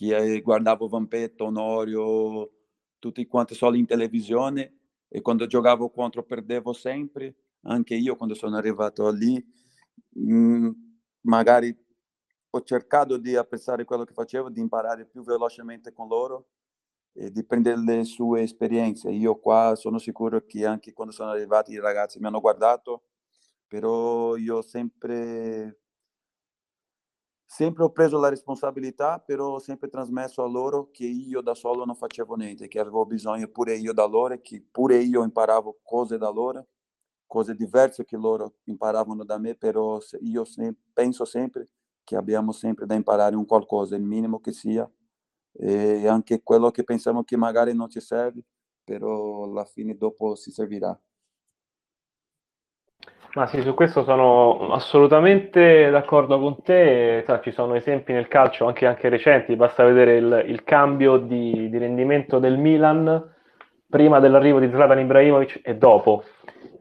[0.09, 2.51] che guardavo Vampetto, Onorio,
[2.99, 7.35] tutti quanti solo in televisione e quando giocavo contro perdevo sempre.
[7.65, 9.35] Anche io quando sono arrivato lì,
[10.15, 10.71] mh, mm,
[11.23, 11.77] magari
[12.53, 16.47] ho cercato di apprezzare quello che facevo, di imparare più velocemente con loro
[17.13, 19.11] e di prendere le sue esperienze.
[19.11, 23.03] Io qua sono sicuro che anche quando sono arrivati i ragazzi mi hanno guardato,
[23.69, 25.81] però io sempre,
[27.53, 31.85] sempre ho preso la responsabilità, però ho sempre trasmesso a loro che io da solo
[31.85, 36.17] non facevo niente, che avevo bisogno pure io da loro, che pure io imparavo cose
[36.17, 36.69] da loro,
[37.27, 40.45] cose diverse che loro imparavano da me, però io
[40.93, 41.69] penso sempre
[42.05, 44.89] che abbiamo sempre da imparare un qualcosa, il minimo che sia,
[45.53, 48.43] e anche quello che pensiamo che magari non ci serve,
[48.85, 50.97] però alla fine dopo si servirà.
[53.33, 57.23] Ma sì, su questo sono assolutamente d'accordo con te.
[57.25, 61.69] Sa, ci sono esempi nel calcio anche, anche recenti, basta vedere il, il cambio di,
[61.71, 63.35] di, rendimento del Milan
[63.89, 66.25] prima dell'arrivo di Zlatan Ibrahimovic e dopo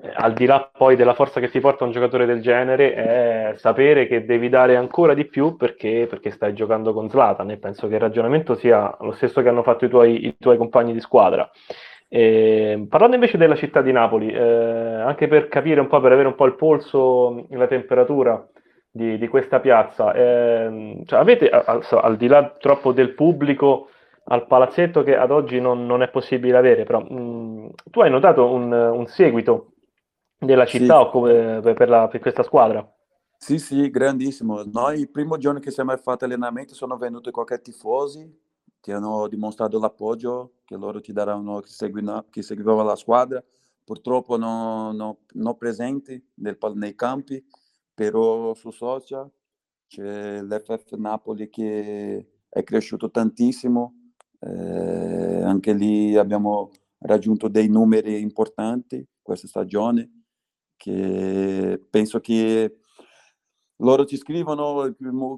[0.01, 3.53] eh, al di là poi della forza che ti porta un giocatore del genere, è
[3.57, 7.87] sapere che devi dare ancora di più perché, perché stai giocando con Zlatan e penso
[7.87, 10.99] che il ragionamento sia lo stesso che hanno fatto i tuoi, i tuoi compagni di
[10.99, 11.47] squadra.
[12.11, 16.27] E, parlando invece della città di Napoli, eh, anche per capire un po', per avere
[16.27, 18.45] un po' il polso e la temperatura
[18.89, 23.89] di, di questa piazza, eh, cioè avete, al, al di là troppo del pubblico,
[24.25, 28.51] al palazzetto che ad oggi non, non è possibile avere, però mh, tu hai notato
[28.51, 29.73] un, un seguito
[30.39, 31.01] della città sì.
[31.01, 32.87] o come per, la, per, questa squadra?
[33.37, 34.63] Sì, sì, grandissimo.
[34.63, 38.27] Noi il primo giorno che siamo fatti allenamento sono venuti qualche tifosi
[38.81, 43.43] che hanno dimostrato l'appoggio che loro ti daranno, che, seguino, che seguivano la squadra.
[43.83, 47.43] Purtroppo non, non, non presenti nel, nei campi,
[47.91, 49.27] però su social
[49.87, 54.11] c'è l'FF Napoli che è cresciuto tantissimo.
[54.41, 60.25] Eh, anche lì abbiamo raggiunto dei numeri importanti questa stagione
[60.77, 62.77] che penso che
[63.77, 64.93] loro ci scrivono,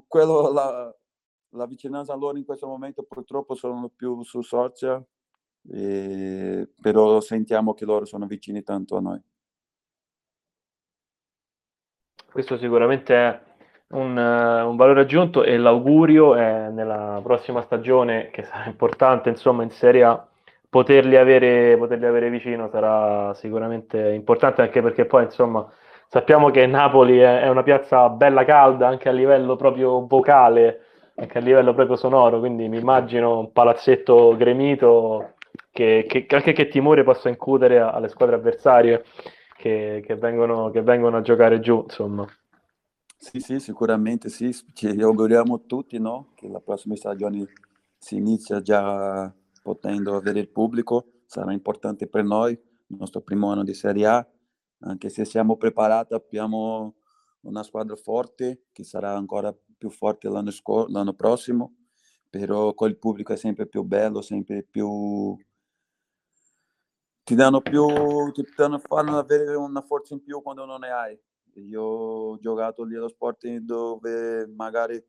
[0.06, 0.94] quello, la,
[1.54, 5.04] la vicinanza a loro in questo momento purtroppo sono più su social,
[5.70, 9.20] e, però sentiamo che loro sono vicini tanto a noi.
[12.30, 13.40] Questo sicuramente è
[13.88, 19.70] un, un valore aggiunto e l'augurio è nella prossima stagione, che sarà importante, insomma, in
[19.70, 20.26] Serie A,
[20.72, 25.70] poterli avere, poterli avere vicino sarà sicuramente importante anche perché poi insomma
[26.08, 30.80] sappiamo che Napoli è, una piazza bella calda anche a livello proprio vocale,
[31.16, 35.31] anche a livello proprio sonoro, quindi mi immagino un palazzetto gremito
[35.72, 39.04] che, che anche che timore possa incutere alle squadre avversarie
[39.56, 42.26] che, che, vengono, che vengono a giocare giù, insomma.
[43.16, 46.32] Sì, sì, sicuramente sì, ci auguriamo tutti no?
[46.34, 47.46] che la prossima stagione
[47.96, 49.32] si inizia già
[49.62, 54.28] potendo avere il pubblico, sarà importante per noi, il nostro primo anno di Serie A,
[54.80, 56.96] anche se siamo preparati, abbiamo
[57.42, 61.76] una squadra forte che sarà ancora più forte l'anno, scor- l'anno prossimo,
[62.28, 65.36] però con il pubblico è sempre più bello, sempre più...
[67.24, 67.86] ti danno più,
[68.32, 71.18] ti danno, fanno avere una forza in più quando non ne hai.
[71.54, 75.02] Io ho giocato lì allo sport dove magari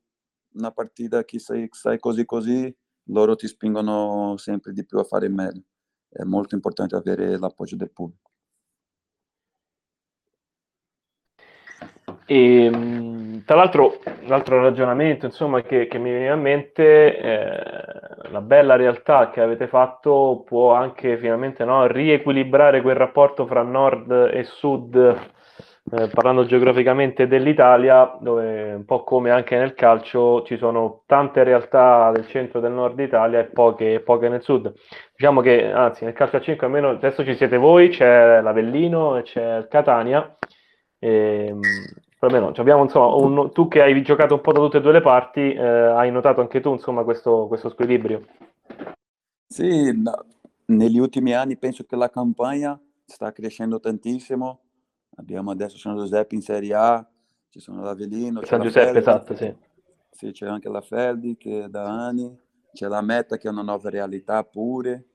[0.56, 2.76] una partita che sai, sai così così
[3.08, 5.63] loro ti spingono sempre di più a fare meglio.
[6.10, 8.30] È molto importante avere l'appoggio del pubblico.
[12.26, 18.41] E, ehm, tra l'altro, l'altro ragionamento insomma, che, che mi viene a mente, eh, la
[18.41, 24.43] bella realtà che avete fatto può anche finalmente no, riequilibrare quel rapporto fra nord e
[24.43, 31.43] sud, eh, parlando geograficamente dell'Italia, dove un po' come anche nel calcio ci sono tante
[31.43, 34.74] realtà del centro e del nord Italia e poche, poche nel sud.
[35.15, 39.22] Diciamo che, anzi, nel calcio a 5 almeno adesso ci siete voi, c'è l'Avellino e
[39.22, 40.36] c'è il Catania.
[40.98, 41.56] E,
[42.25, 45.01] almeno abbiamo, insomma, un, tu che hai giocato un po' da tutte e due le
[45.01, 48.25] parti, eh, hai notato anche tu insomma, questo, questo squilibrio?
[49.47, 50.25] Sì, no,
[50.65, 54.59] negli ultimi anni penso che la campagna sta crescendo tantissimo.
[55.17, 57.07] Abbiamo adesso San Giuseppe in Serie A,
[57.49, 58.43] ci sono l'Avelino.
[58.43, 59.55] San Giuseppe, esatto, sì.
[60.09, 62.36] Sì, c'è anche la Feldi che da anni,
[62.71, 65.05] c'è la Meta che è una nuova realtà pure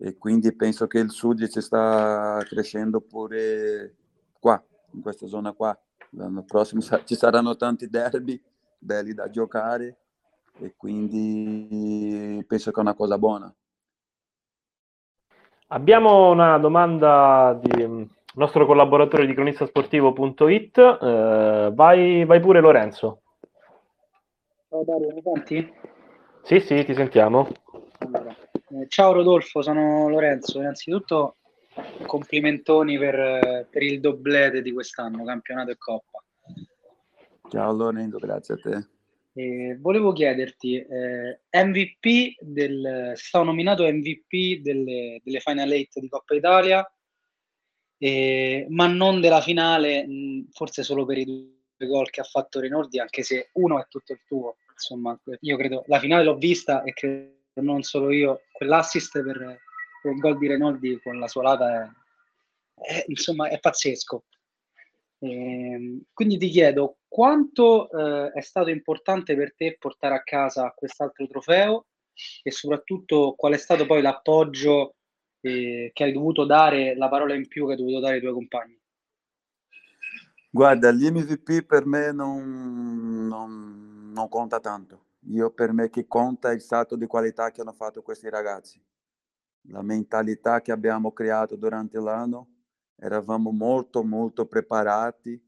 [0.00, 3.96] e quindi penso che il Sud si sta crescendo pure
[4.38, 5.78] qua, in questa zona qua.
[6.10, 8.40] L'anno prossimo ci saranno tanti derby
[8.78, 9.96] belli da giocare
[10.60, 13.52] e quindi penso che è una cosa buona.
[15.68, 18.02] Abbiamo una domanda di mm,
[18.34, 20.78] nostro collaboratore di cronistasportivo.it.
[20.78, 23.20] Eh, vai, vai pure Lorenzo.
[24.70, 25.72] Ciao Dario, mi senti?
[26.42, 27.48] Sì, sì, ti sentiamo.
[27.98, 28.34] Allora,
[28.70, 30.58] eh, ciao Rodolfo, sono Lorenzo.
[30.58, 31.36] Innanzitutto
[32.06, 36.22] complimentoni per, per il doblete di quest'anno, campionato e coppa.
[37.50, 38.88] Ciao Lorenzo, grazie a te.
[39.32, 46.34] E volevo chiederti, eh, MVP del, stato nominato MVP delle, delle Final 8 di Coppa
[46.34, 46.92] Italia,
[47.98, 52.58] eh, ma non della finale, mh, forse solo per i due gol che ha fatto
[52.58, 54.56] Renordi, anche se uno è tutto il tuo.
[54.72, 59.60] Insomma, io credo, la finale l'ho vista e credo non solo io, quell'assist per,
[60.10, 61.88] il gol di Renoldi con la sua lata è,
[62.74, 64.24] è insomma, è pazzesco.
[65.18, 70.72] E, ehm, quindi ti chiedo quanto eh, è stato importante per te portare a casa
[70.74, 71.86] quest'altro trofeo
[72.42, 74.94] e soprattutto qual è stato poi l'appoggio
[75.40, 78.32] eh, che hai dovuto dare, la parola in più che hai dovuto dare ai tuoi
[78.32, 78.80] compagni?
[80.50, 85.04] Guarda, l'MVP per me non, non, non conta tanto.
[85.30, 88.80] Io per me che conta il salto di qualità che hanno fatto questi ragazzi
[89.70, 92.48] la mentalità che abbiamo creato durante l'anno,
[92.96, 95.40] eravamo molto molto preparati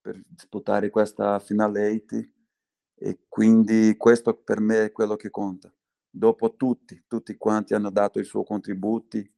[0.00, 2.32] per disputare questa finalette
[2.94, 5.72] e quindi questo per me è quello che conta.
[6.10, 9.30] Dopo tutti, tutti quanti hanno dato i suoi contributi,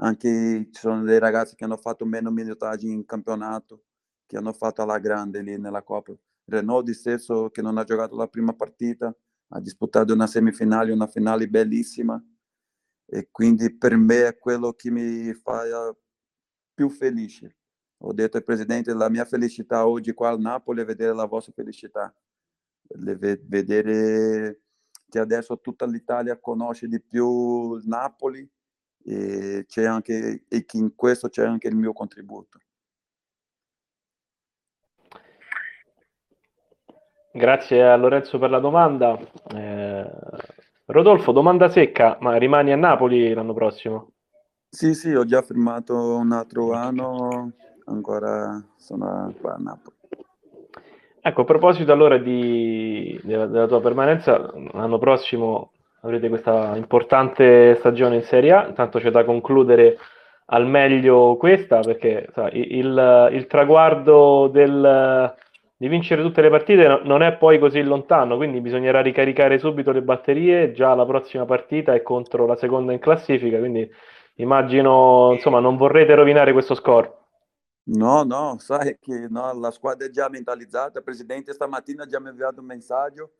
[0.00, 3.84] anche ci sono dei ragazzi che hanno fatto meno minutaggi in campionato,
[4.26, 6.14] che hanno fatto alla grande lì nella Coppa.
[6.44, 9.14] Renault stesso che non ha giocato la prima partita,
[9.50, 12.22] ha disputato una semifinale, una finale bellissima
[13.10, 15.94] e quindi per me è quello che mi fa
[16.74, 17.56] più felice.
[18.02, 21.52] Ho detto al Presidente, la mia felicità oggi qua al Napoli è vedere la vostra
[21.52, 22.14] felicità,
[22.88, 24.60] vedere
[25.08, 28.48] che adesso tutta l'Italia conosce di più il Napoli
[29.04, 32.58] e, c'è anche, e che in questo c'è anche il mio contributo.
[37.32, 39.18] Grazie a Lorenzo per la domanda.
[39.54, 40.10] Eh,
[40.90, 44.12] Rodolfo, domanda secca, ma rimani a Napoli l'anno prossimo?
[44.70, 47.52] Sì, sì, ho già firmato un altro anno,
[47.84, 49.96] ancora sono qua a Napoli.
[51.20, 58.16] Ecco, a proposito allora di, della, della, tua permanenza, l'anno prossimo avrete questa importante stagione
[58.16, 59.98] in Serie A, intanto c'è da concludere
[60.46, 65.34] al meglio questa, perché sa, il, il, traguardo del,
[65.80, 70.02] di vincere tutte le partite non è poi così lontano, quindi bisognerà ricaricare subito le
[70.02, 73.88] batterie, già la prossima partita è contro la seconda in classifica, quindi
[74.34, 77.14] immagino, insomma, non vorrete rovinare questo score.
[77.90, 82.26] No, no, sai che no, la squadra è già mentalizzata, il presidente stamattina già mi
[82.26, 83.30] ha inviato un messaggio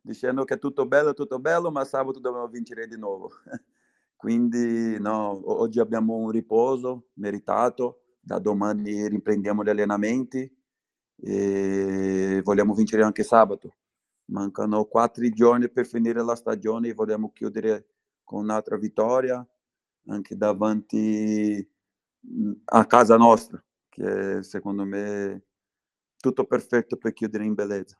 [0.00, 3.28] dicendo che tutto bello, tutto bello, ma sabato dobbiamo vincere di nuovo.
[4.14, 10.57] Quindi no, oggi abbiamo un riposo meritato, da domani riprendiamo gli allenamenti
[11.20, 13.74] e vogliamo vincere anche sabato.
[14.26, 17.86] Mancano quattro giorni per finire la stagione e vogliamo chiudere
[18.24, 19.46] con un'altra vittoria
[20.08, 21.66] anche davanti
[22.64, 25.44] a casa nostra, che è secondo me
[26.16, 27.98] tutto perfetto per chiudere in bellezza.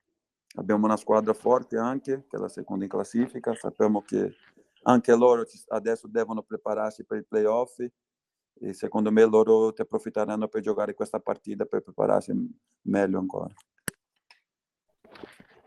[0.56, 4.34] Abbiamo una squadra forte anche, che è la seconda in classifica, sappiamo che
[4.82, 7.78] anche loro adesso devono prepararsi per i playoff
[8.60, 12.32] e secondo me loro ti approfitteranno per giocare questa partita per prepararsi
[12.82, 13.52] meglio ancora.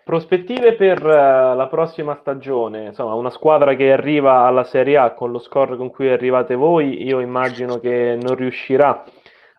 [0.03, 5.31] Prospettive per uh, la prossima stagione, insomma, una squadra che arriva alla Serie A con
[5.31, 9.03] lo score con cui arrivate voi, io immagino che non riuscirà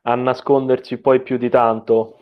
[0.02, 2.18] a nasconderci poi più di tanto.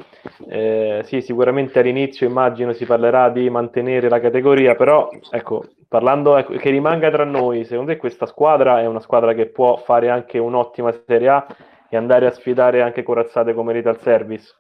[0.47, 6.53] Eh, sì, sicuramente all'inizio immagino si parlerà di mantenere la categoria, però ecco, parlando ecco,
[6.53, 10.39] che rimanga tra noi, secondo te questa squadra è una squadra che può fare anche
[10.39, 11.47] un'ottima Serie A
[11.89, 14.55] e andare a sfidare anche corazzate come Rital Service?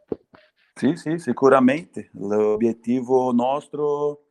[0.74, 2.10] Sì, sì, sicuramente.
[2.14, 4.22] L'obiettivo nostro,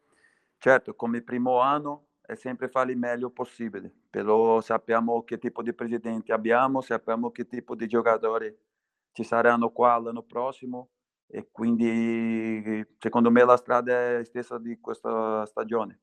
[0.57, 5.73] certo, come primo anno è sempre fare il meglio possibile, però sappiamo che tipo di
[5.73, 8.53] presidente abbiamo, sappiamo che tipo di giocatori
[9.13, 10.89] ci saranno qua l'anno prossimo
[11.27, 16.01] e quindi secondo me la strada è la stessa di questa stagione,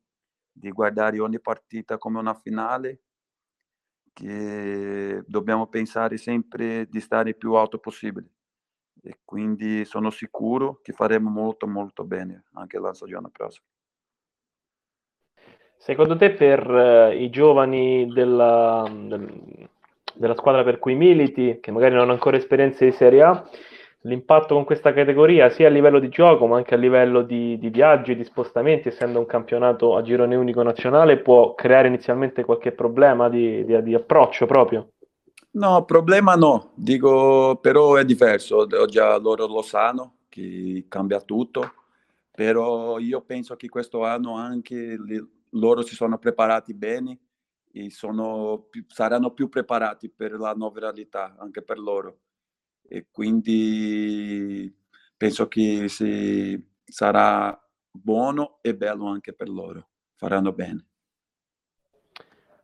[0.57, 3.01] di guardare ogni partita come una finale,
[4.13, 8.31] che dobbiamo pensare sempre di stare il più alto possibile
[9.03, 13.67] e quindi sono sicuro che faremo molto molto bene anche la stagione prossima.
[15.77, 19.69] Secondo te per uh, i giovani della, del,
[20.15, 23.49] della squadra per cui militi, che magari non hanno ancora esperienze di Serie A,
[24.07, 27.69] l'impatto con questa categoria sia a livello di gioco ma anche a livello di, di
[27.71, 33.29] viaggi, di spostamenti, essendo un campionato a girone unico nazionale, può creare inizialmente qualche problema
[33.29, 34.93] di, di, di approccio proprio?
[35.53, 41.73] No, problema no, dico però è diverso, già loro lo sanno che cambia tutto,
[42.31, 47.19] però io penso che questo anno anche li, loro si sono preparati bene
[47.73, 52.19] e sono, saranno più preparati per la nuova realtà anche per loro
[52.89, 54.75] e quindi
[55.17, 57.59] penso che si, sarà
[57.91, 60.85] buono e bello anche per loro, faranno bene.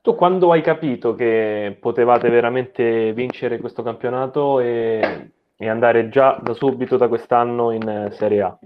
[0.00, 6.54] Tu quando hai capito che potevate veramente vincere questo campionato e, e andare già da
[6.54, 8.58] subito da quest'anno in Serie A?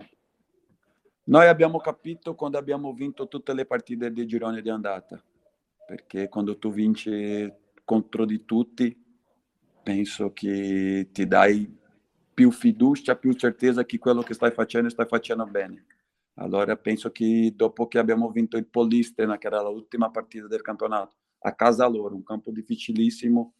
[1.24, 5.22] Noi abbiamo capito quando abbiamo vinto tutte le partite del girone di andata
[5.86, 7.50] perché quando tu vinci
[7.84, 9.04] contro di tutti,
[9.86, 11.72] penso che ti dai
[12.34, 15.86] più fiducia, più certezza che quello che stai facendo stai facendo bene.
[16.38, 21.14] Allora penso che dopo che abbiamo vinto il Polistena, che era l'ultima partita del campionato,
[21.38, 23.54] a casa loro, un campo difficilissimo,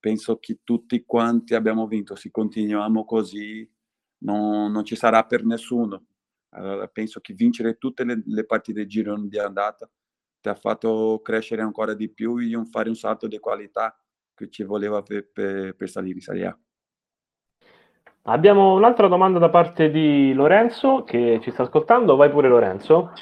[0.00, 2.16] penso che tutti quanti abbiamo vinto.
[2.16, 3.70] Se continuiamo così
[4.24, 6.06] non, non ci sarà per nessuno.
[6.54, 9.88] Allora penso che vincere tutte le, le partite di girone di andata
[10.40, 13.96] ti ha fatto crescere ancora di più e fare un salto di qualità
[14.38, 16.58] che ci voleva per, per, per salire in Serie A.
[18.22, 22.14] Abbiamo un'altra domanda da parte di Lorenzo che ci sta ascoltando.
[22.14, 23.12] Vai pure Lorenzo.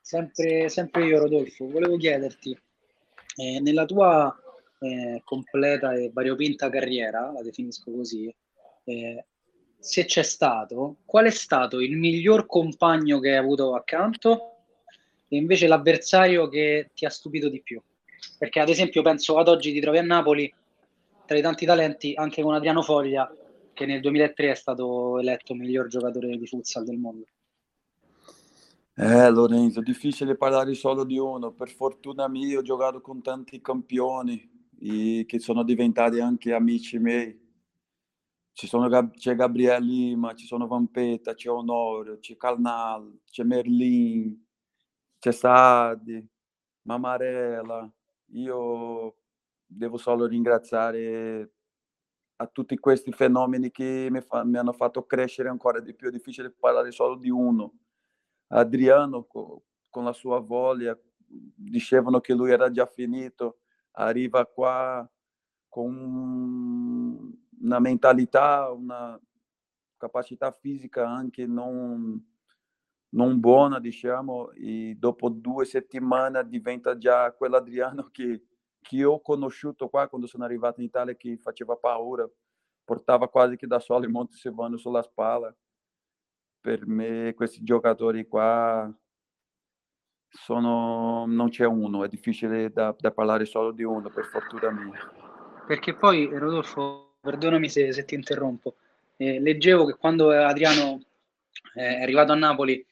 [0.00, 2.58] Sempre, sempre io Rodolfo, volevo chiederti,
[3.36, 4.34] eh, nella tua
[4.80, 8.34] eh, completa e variopinta carriera, la definisco così,
[8.84, 9.24] eh,
[9.78, 14.56] se c'è stato, qual è stato il miglior compagno che hai avuto accanto
[15.28, 17.80] e invece l'avversario che ti ha stupito di più?
[18.38, 20.52] Perché ad esempio penso ad oggi ti trovi a Napoli
[21.26, 23.30] tra i tanti talenti anche con Adriano Foglia
[23.72, 27.24] che nel 2003 è stato eletto miglior giocatore di futsal del mondo.
[28.94, 31.52] Eh Lorenzo, difficile parlare solo di uno.
[31.52, 37.48] Per fortuna mia ho giocato con tanti campioni che sono diventati anche amici miei.
[38.52, 44.44] Sono, c'è Gabriele Lima, ci sono Vampetta, c'è Onorio, c'è Calnal, c'è Merlin,
[45.18, 46.22] c'è Sardi,
[46.82, 47.90] Mamarella.
[48.32, 49.16] Io
[49.66, 51.52] devo solo ringraziare
[52.36, 56.08] a tutti questi fenomeni che mi, fa, mi, hanno fatto crescere ancora di più.
[56.08, 57.74] È difficile parlare solo di uno.
[58.48, 63.60] Adriano, co, con la sua voglia, dicevano che lui era già finito,
[63.92, 65.08] arriva qua
[65.68, 69.20] con una mentalità, una
[69.96, 72.29] capacità fisica anche non
[73.10, 78.42] non buona, diciamo, e dopo due settimane diventa già quell'Adriano che,
[78.80, 82.28] che ho conosciuto qua quando sono arrivato in Italia, che faceva paura,
[82.84, 85.54] portava quasi che da solo il Monte Silvano sulla spalla.
[86.60, 88.92] Per me questi giocatori qua
[90.28, 95.12] sono, non c'è uno, è difficile da, da parlare solo di uno, per fortuna mia.
[95.66, 98.76] Perché poi, Rodolfo, perdonami se, se ti interrompo,
[99.16, 101.00] eh, leggevo che quando Adriano
[101.74, 102.84] è arrivato a Napoli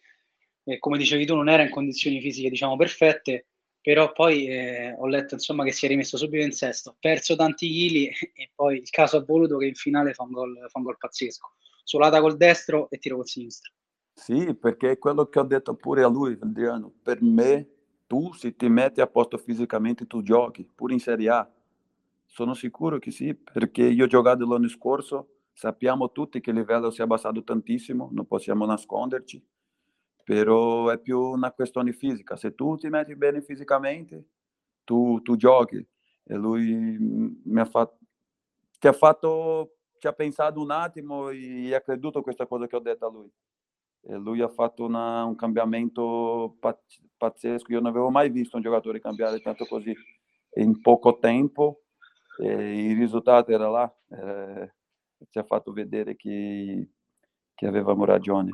[0.68, 3.46] eh, come dicevi tu, non era in condizioni fisiche, diciamo, perfette,
[3.80, 7.68] però poi eh, ho letto, insomma, che si è rimesso subito in sesto, perso tanti
[7.70, 10.84] chili e poi il caso ha voluto che in finale fa un gol, fa un
[10.84, 11.54] gol pazzesco,
[11.84, 13.72] solata col destro e tiro col sinistro.
[14.12, 17.68] Sì, perché è quello che ho detto pure a lui, Adriano, per me
[18.06, 21.50] tu se ti metti a posto fisicamente tu giochi, pure in Serie A.
[22.26, 26.90] Sono sicuro che sì, perché io ho giocato l'anno scorso, sappiamo tutti che il livello
[26.90, 29.42] si è abbassato tantissimo, non possiamo nasconderci
[30.28, 32.36] però è più una questione fisica.
[32.36, 34.26] Se tu ti metti bene fisicamente,
[34.84, 35.78] tu, tu giochi.
[35.78, 36.76] E lui
[37.44, 37.96] mi ha fatto,
[38.78, 42.76] ti ha fatto ci ha pensato un attimo e ha creduto a questa cosa che
[42.76, 43.32] ho detto a lui.
[44.02, 46.58] E lui ha fatto una, un cambiamento
[47.16, 47.72] pazzesco.
[47.72, 49.96] Io non avevo mai visto un giocatore cambiare tanto così
[50.56, 51.84] in poco tempo.
[52.40, 53.96] Il risultato era là.
[54.10, 54.74] Eh,
[55.30, 56.86] ci ha fatto vedere che,
[57.54, 58.50] che avevamo ragione.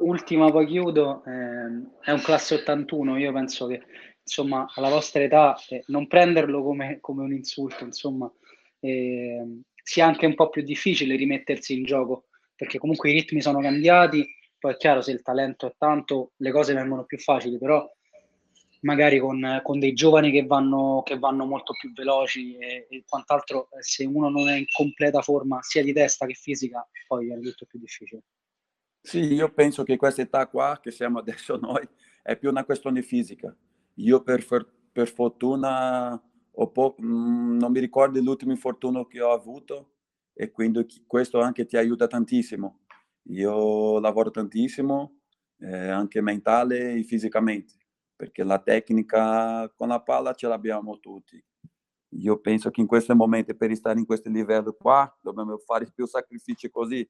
[0.00, 1.30] Ultima poi chiudo, eh,
[2.00, 3.80] è un classe 81, io penso che
[4.22, 8.30] insomma alla vostra età eh, non prenderlo come, come, un insulto, insomma,
[8.80, 12.26] eh, sia anche un po' più difficile rimettersi in gioco,
[12.56, 14.26] perché comunque i ritmi sono cambiati,
[14.58, 17.88] poi è chiaro se il talento è tanto le cose vengono più facili, però
[18.80, 23.68] magari con, con dei giovani che vanno, che vanno, molto più veloci e, e, quant'altro,
[23.70, 27.42] eh, se uno non è in completa forma sia di testa che fisica, poi viene
[27.42, 28.22] tutto più difficile.
[29.02, 31.86] Sì, io penso che questa età qua, che siamo adesso noi,
[32.22, 33.54] è più una questione fisica.
[33.94, 34.44] Io per,
[34.92, 36.20] per fortuna
[36.72, 39.92] po- mm, non mi ricordo l'ultimo infortunio che ho avuto
[40.34, 42.80] e quindi questo anche ti aiuta tantissimo.
[43.30, 45.20] Io lavoro tantissimo,
[45.58, 47.74] eh, anche mentale e fisicamente,
[48.16, 51.42] perché la tecnica con la palla ce l'abbiamo tutti.
[52.14, 56.06] Io penso che in questo momento, per stare in questo livello qua, dobbiamo fare più
[56.06, 57.08] sacrifici così.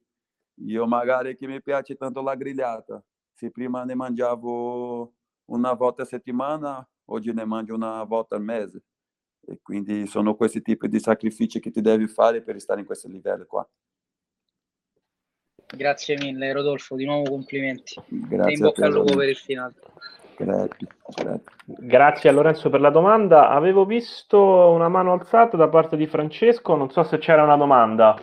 [0.66, 3.02] Io magari che mi piace tanto la grigliata,
[3.32, 5.12] se prima ne mangiavo
[5.46, 8.82] una volta a settimana, oggi ne mangio una volta al mese.
[9.46, 13.08] E quindi sono questi tipi di sacrifici che ti devi fare per stare in questo
[13.08, 13.68] livello qua.
[15.76, 17.94] Grazie mille Rodolfo, di nuovo complimenti.
[18.08, 19.74] Grazie e in bocca al lupo per il finale.
[20.36, 21.42] Grazie, grazie.
[21.64, 22.28] grazie.
[22.28, 23.50] a Lorenzo per la domanda.
[23.50, 24.38] Avevo visto
[24.70, 28.22] una mano alzata da parte di Francesco, non so se c'era una domanda.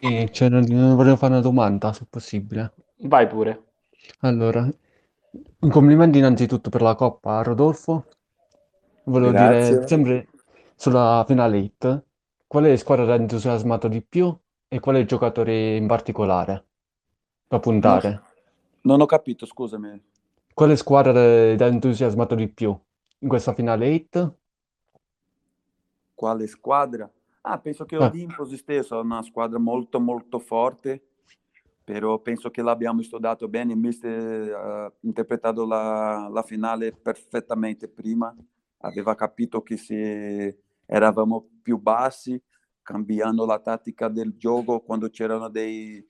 [0.00, 2.72] Eh, cioè, volevo fare una domanda, se possibile.
[2.98, 3.64] Vai pure.
[4.20, 4.68] Allora,
[5.60, 8.06] un complimento innanzitutto per la Coppa, Rodolfo.
[9.04, 9.70] Volevo Grazie.
[9.70, 10.28] dire sempre
[10.74, 12.04] sulla finale hit,
[12.46, 14.36] qual è la squadra che ha entusiasmato di più
[14.68, 16.64] e qual è il giocatore in particolare
[17.48, 18.22] da puntare?
[18.82, 20.02] Non ho capito, scusami.
[20.54, 22.78] Quale squadra ti ha entusiasmato di più
[23.20, 24.32] in questa finale hit?
[26.14, 27.10] Quale squadra?
[27.42, 28.06] Ah, penso che ah.
[28.06, 31.02] Olympus stesso è una squadra molto molto forte,
[31.84, 38.34] però penso che l'abbiamo studiato bene, il mister ha interpretato la, la finale perfettamente prima,
[38.78, 42.40] aveva capito che se eravamo più bassi,
[42.82, 46.04] cambiando la tattica del gioco quando c'erano dei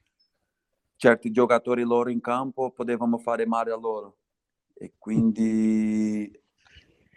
[0.96, 4.16] certi giocatori loro in campo, potevamo fare male a loro.
[4.74, 6.30] E quindi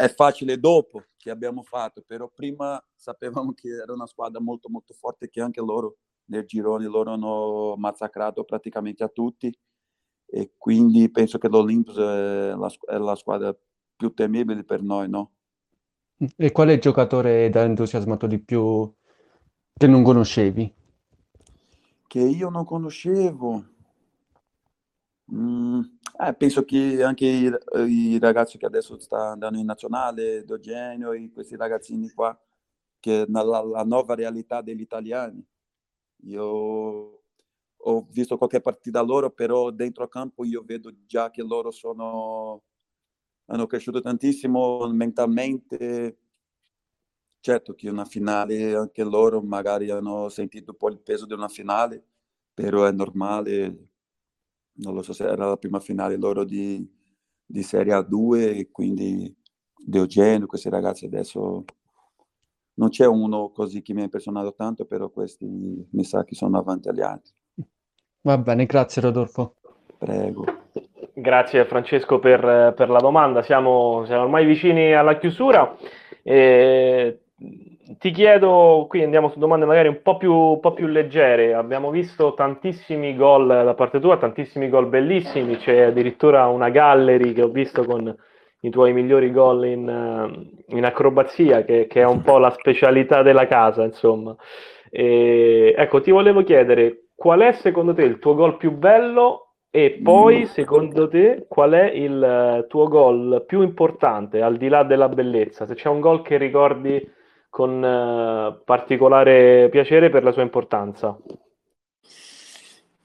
[0.02, 4.96] è facile dopo che abbiamo fatto, però prima sapevamo che era una squadra molto molto
[4.96, 9.56] forte che anche loro nel girone loro hanno massacrato praticamente a tutti
[10.26, 13.56] e quindi penso che l'Olympus è la, è la squadra
[13.96, 15.32] più temibile per noi, no?
[16.36, 18.92] E qual è il giocatore da entusiasmato di più
[19.74, 20.74] che non conoscevi?
[22.08, 23.66] Che io non conoscevo.
[25.34, 25.82] Mm,
[26.20, 27.52] eh, penso che anche i,
[27.88, 32.38] i, ragazzi che adesso stanno andando in nazionale, Dogenio e questi ragazzini qua,
[33.00, 35.46] che nella la nuova realtà degli italiani.
[36.26, 37.24] Io
[37.84, 42.64] ho visto qualche partita loro, però dentro campo io vedo già che loro sono
[43.48, 46.18] hanno cresciuto tantissimo mentalmente.
[47.40, 51.48] Certo che una finale, anche loro magari hanno sentito un po' il peso di una
[51.48, 52.04] finale,
[52.54, 53.91] però è normale.
[54.74, 56.88] Non lo so se era la prima finale loro di,
[57.46, 59.34] di Serie A2 e quindi
[59.92, 61.66] Eugenio, questi ragazzi adesso
[62.76, 66.58] non c'è uno così che mi ha impressionato tanto, però questi mi sa che sono
[66.58, 67.34] avanti agli altri.
[68.22, 69.56] Va bene, grazie Rodolfo.
[69.98, 70.46] Prego.
[71.14, 75.76] Grazie Francesco per, per la domanda, siamo, siamo, ormai vicini alla chiusura.
[76.24, 77.24] E
[77.98, 81.90] ti chiedo, qui andiamo su domande magari un po, più, un po' più leggere, abbiamo
[81.90, 87.50] visto tantissimi gol da parte tua, tantissimi gol bellissimi, c'è addirittura una gallery che ho
[87.50, 88.16] visto con
[88.62, 93.48] i tuoi migliori gol in, in acrobazia, che, che, è un po' la specialità della
[93.48, 94.36] casa, insomma.
[94.90, 100.00] E, ecco, ti volevo chiedere, qual è secondo te il tuo gol più bello e
[100.04, 105.08] poi, secondo te, qual è il eh, tuo gol più importante, al di là della
[105.08, 105.66] bellezza?
[105.66, 107.20] Se c'è un gol che ricordi
[107.52, 111.20] con uh, particolare piacere per la sua importanza.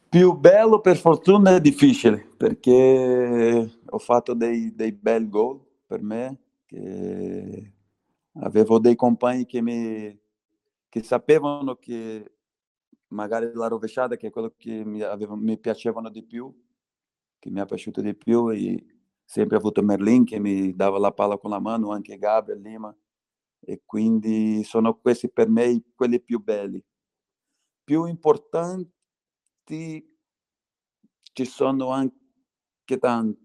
[0.08, 6.38] Più bello, per fortuna, è difficile, perché ho fatto dei, dei bel gol per me,
[8.40, 10.16] avevo dei compagni che, mi,
[10.88, 12.32] che sapevano che
[13.08, 16.54] magari la rovesciata che è quello che mi, aveva, mi piacevano di più,
[17.40, 18.86] che mi è piaciuto di più e
[19.24, 22.96] sempre avuto Merlin che mi dava la palla con la mano, anche Gabriel Lima
[23.66, 26.82] e quindi sono questi per me quelli più belli.
[27.84, 28.94] più importanti
[31.32, 33.38] ci sono anche tanti,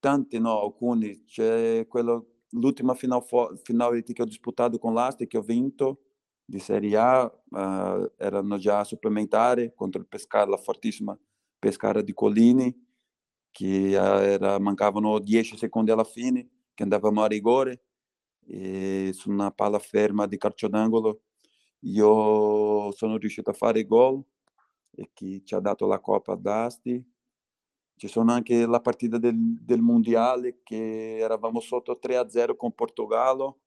[0.00, 1.24] tanti no, alcuni.
[1.24, 3.24] C'è quello, l'ultima final,
[3.62, 6.02] finale che ho disputato con l'Asti, che ho vinto,
[6.44, 11.18] di Serie A, uh, erano già supplementari contro il Pescara, la fortissima
[11.58, 12.74] Pescara di Collini,
[13.50, 17.87] che era, mancavano 10 secondi alla fine, che andavamo a rigore,
[18.48, 21.20] e su una palla ferma di calcio d'angolo
[21.82, 24.22] io sono riuscito a fare gol
[24.90, 27.04] e chi ci ha dato la Coppa d'Asti.
[27.94, 33.60] Ci sono anche la partita del, del Mondiale che eravamo sotto 3-0 con Portogallo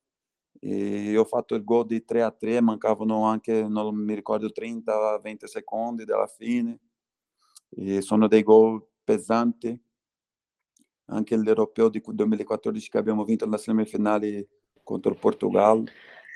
[0.60, 6.28] e ho fatto il gol di 3-3, mancavano anche, non mi ricordo, 30-20 secondi dalla
[6.28, 6.80] fine.
[7.70, 9.78] E sono dei gol pesanti.
[11.06, 14.48] Anche l'Europeo di 2014 che abbiamo vinto la semifinale
[14.92, 15.84] contro il Portogallo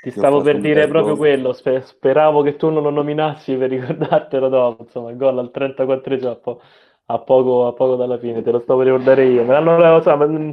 [0.05, 4.83] ti stavo per dire proprio quello, speravo che tu non lo nominassi per ricordartelo dopo,
[4.83, 6.61] insomma, il gol al 34 a, po-
[7.07, 9.43] a, poco, a poco dalla fine, te lo stavo per ricordare io.
[9.43, 10.51] Ma allora, insomma, mm,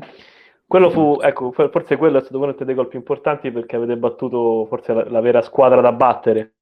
[0.66, 4.64] quello fu, ecco, forse quello è stato uno dei gol più importanti perché avete battuto
[4.70, 6.54] forse la, la vera squadra da battere.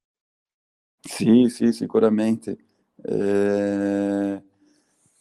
[0.99, 2.57] Sì, sì, sicuramente.
[3.01, 4.43] Eh,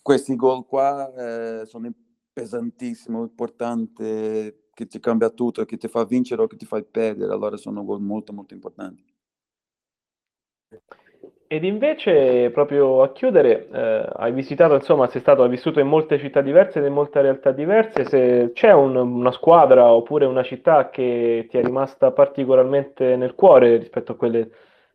[0.03, 1.89] questi gol qua eh, sono
[2.33, 7.33] pesantissimi, importanti che ti cambia tutto, che ti fa vincere o che ti fa perdere,
[7.33, 9.05] allora sono gol molto molto importanti.
[11.47, 16.19] Ed invece, proprio a chiudere, eh, hai visitato, insomma, sei stato, hai vissuto in molte
[16.19, 21.47] città diverse, in molte realtà diverse, se c'è un, una squadra oppure una città che
[21.51, 24.51] ti è rimasta particolarmente nel cuore rispetto a quelle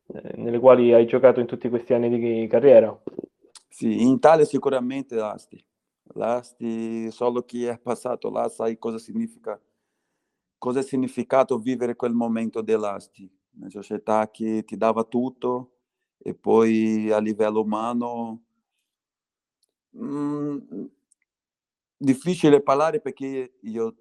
[0.08, 2.96] eh, nelle quali hai giocato in tutti questi anni di carriera?
[3.68, 5.64] Sì, in Italia sicuramente l'Asti.
[6.14, 9.60] L'Asti, solo chi è passato là sai cosa significa
[10.58, 15.72] cosa è significato vivere quel momento dell'Asti, una società che ti dava tutto
[16.18, 18.44] e poi a livello umano
[19.92, 20.86] mh, mm,
[21.98, 23.96] difficile parlare perché io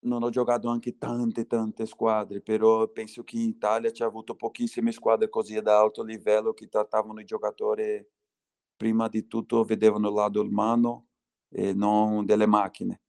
[0.00, 4.92] non ho giocato anche tante tante squadre, però penso che in Italia c'è avuto pochissime
[4.92, 8.04] squadre così ad alto livello che trattavano i giocatori
[8.76, 11.08] prima di tutto vedevano il lato umano
[11.50, 13.00] e non delle macchine.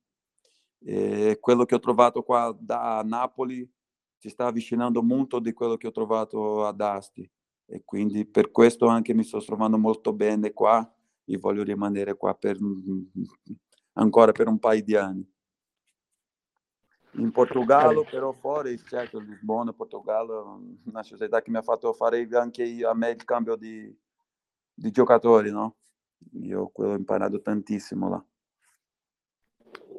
[0.84, 3.70] E quello che ho trovato qua da Napoli
[4.18, 7.30] si sta avvicinando molto di quello che ho trovato ad Asti
[7.66, 10.88] e quindi per questo anche mi sto trovando molto bene qua
[11.24, 12.58] e voglio rimanere qua per,
[13.94, 15.32] ancora per un paio di anni.
[17.14, 22.86] In Portogallo però fuori, certo, Lisbona, Portogallo, una società che mi ha fatto fare anche
[22.86, 23.94] a me il cambio di,
[24.74, 25.78] di giocatori, no?
[26.34, 28.26] Io ho imparato tantissimo là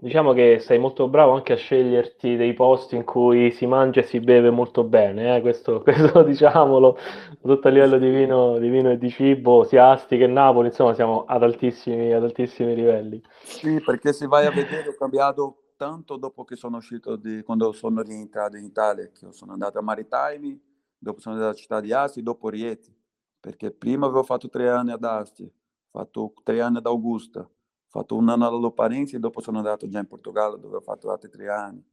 [0.02, 4.02] diciamo che sei molto bravo anche a sceglierti dei posti in cui si mangia e
[4.02, 5.40] si beve molto bene, eh?
[5.40, 6.98] questo, questo diciamolo,
[7.40, 10.92] tutto a livello di vino, di vino, e di cibo, sia Asti che Napoli, insomma
[10.94, 13.22] siamo ad altissimi, ad altissimi livelli.
[13.44, 17.70] Sì, perché se vai a vedere ho cambiato tanto dopo che sono uscito, di, quando
[17.70, 20.58] sono rientrato in Italia, che sono andato a Maritime,
[20.98, 22.92] dopo sono andato alla città di Asti, dopo Rieti,
[23.38, 27.48] perché prima avevo fatto tre anni ad Asti, ho fatto tre anni ad Augusta,
[27.92, 31.10] fatto un anno alla Parense e dopo sono andato già in Portogallo dove ho fatto
[31.10, 31.84] altri tre anni.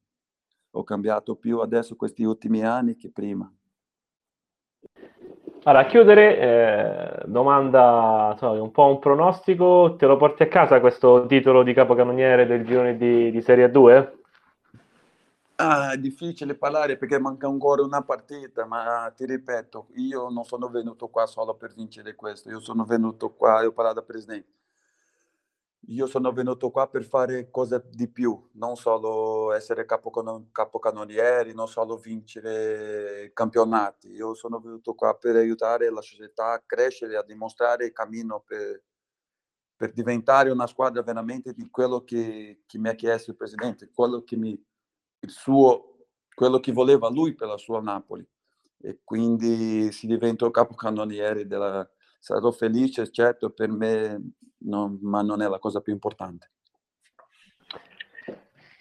[0.72, 3.52] Ho cambiato più adesso questi ultimi anni che prima.
[5.64, 10.80] Allora, a chiudere, eh, domanda, insomma, un po' un pronostico, te lo porti a casa
[10.80, 14.20] questo titolo di capocannoniere del girone di, di Serie 2?
[15.56, 20.70] Ah, è difficile parlare perché manca ancora una partita, ma ti ripeto, io non sono
[20.70, 24.48] venuto qua solo per vincere questo, io sono venuto qua, io ho parlato al presidente,
[25.88, 31.68] io sono venuto qua per fare cose di più, non solo essere capocanon- capocannonieri, non
[31.68, 34.10] solo vincere campionati.
[34.10, 38.84] Io sono venuto qua per aiutare la società a crescere, a dimostrare il cammino per,
[39.76, 44.24] per diventare una squadra veramente di quello che, che, mi ha chiesto il presidente, quello
[44.24, 44.50] che, mi,
[45.22, 48.28] il suo, quello che voleva lui per la sua Napoli.
[48.82, 51.90] E quindi si diventa capocannoniere della,
[52.20, 56.52] sarò felice, certo, per me, no, ma non è la cosa più importante.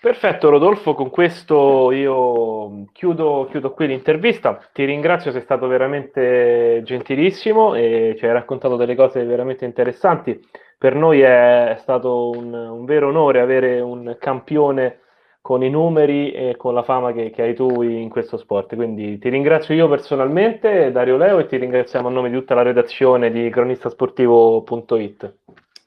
[0.01, 4.57] Perfetto Rodolfo, con questo io chiudo, chiudo, qui l'intervista.
[4.73, 10.41] Ti ringrazio, sei stato veramente gentilissimo e ci hai raccontato delle cose veramente interessanti.
[10.79, 15.01] Per noi è stato un, un vero onore avere un campione
[15.41, 18.75] con i numeri e con la fama che, che, hai tu in questo sport.
[18.75, 22.63] Quindi ti ringrazio io personalmente, Dario Leo, e ti ringraziamo a nome di tutta la
[22.63, 25.37] redazione di cronistasportivo.it.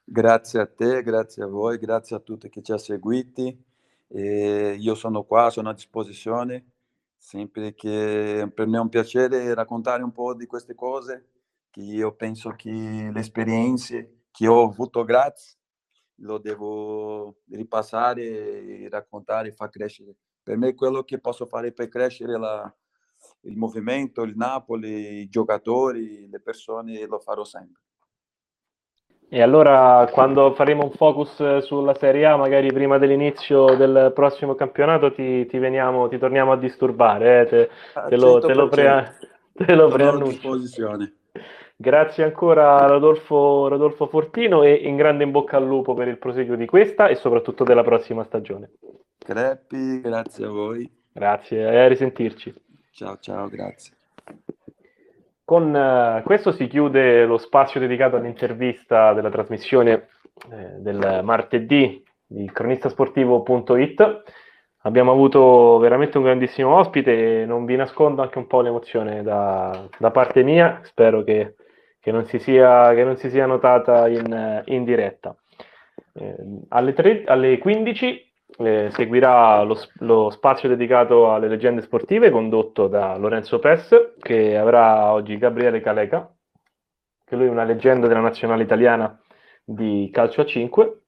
[0.04, 3.58] Grazie a te, grazie a voi, grazie a tutti che ci ha seguiti.
[4.08, 6.66] E io sono qua, sono a disposizione,
[7.18, 11.28] sempre che per me è un piacere raccontare un po' di queste cose
[11.70, 15.60] che io penso che le esperienze che ho avuto grazie
[16.22, 20.16] lo devo ripassare e raccontare e far crescere.
[20.44, 22.74] Per me quello che posso fare per crescere la,
[23.42, 27.82] il movimento, il Napoli, i giocatori, le persone, lo farò sempre.
[29.34, 35.14] E allora quando faremo un focus sulla Serie A, magari prima dell'inizio del prossimo campionato,
[35.14, 37.46] ti, ti, veniamo, ti torniamo a disturbare, eh?
[37.48, 37.70] te,
[38.10, 39.16] te, lo, te, lo, pre,
[39.54, 40.58] te lo preannuncio.
[41.82, 46.56] Grazie ancora Rodolfo, Rodolfo Fortino e in grande in bocca al lupo per il proseguo
[46.56, 48.70] di questa e soprattutto della prossima stagione.
[49.18, 50.88] Creppi, grazie a voi.
[51.12, 52.54] Grazie e a risentirci.
[52.92, 53.96] Ciao, ciao, grazie.
[55.44, 60.10] Con uh, questo si chiude lo spazio dedicato all'intervista della trasmissione
[60.52, 64.24] eh, del martedì di cronistasportivo.it.
[64.84, 69.88] Abbiamo avuto veramente un grandissimo ospite e non vi nascondo anche un po' l'emozione da,
[69.98, 71.56] da parte mia, spero che,
[72.02, 75.36] che, non, si sia, non si sia notata in, in diretta.
[76.14, 76.36] Eh,
[76.70, 83.16] alle, 3, alle 15 eh, seguirà lo, lo, spazio dedicato alle leggende sportive condotto da
[83.16, 86.30] Lorenzo Pes che avrà oggi Gabriele Caleca
[87.24, 89.18] che lui è una leggenda della nazionale italiana
[89.64, 91.02] di calcio a 5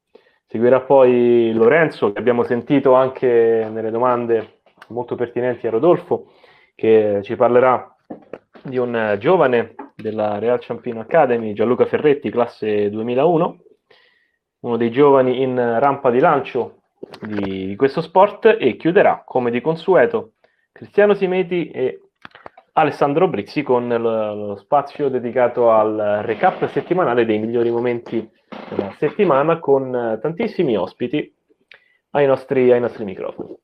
[0.46, 6.32] seguirà poi Lorenzo che abbiamo sentito anche nelle domande molto pertinenti a Rodolfo
[6.76, 7.94] che ci parlerà
[8.64, 13.64] di un giovane della Real Ciampino Academy Gianluca Ferretti classe 2001
[14.62, 16.82] uno dei giovani in rampa di lancio
[17.22, 20.34] di questo sport e chiuderà come di consueto
[20.72, 22.00] Cristiano Simeti e
[22.74, 28.28] Alessandro Brizzi con lo spazio dedicato al recap settimanale dei migliori momenti
[28.70, 31.32] della settimana con tantissimi ospiti
[32.12, 33.56] ai nostri, ai nostri microfoni.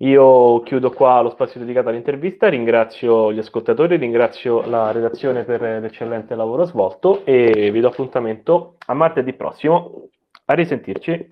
[0.00, 6.34] Io chiudo qua lo spazio dedicato all'intervista, ringrazio gli ascoltatori, ringrazio la redazione per l'eccellente
[6.34, 10.08] lavoro svolto e vi do appuntamento a martedì prossimo.
[10.48, 11.28] A risentirci.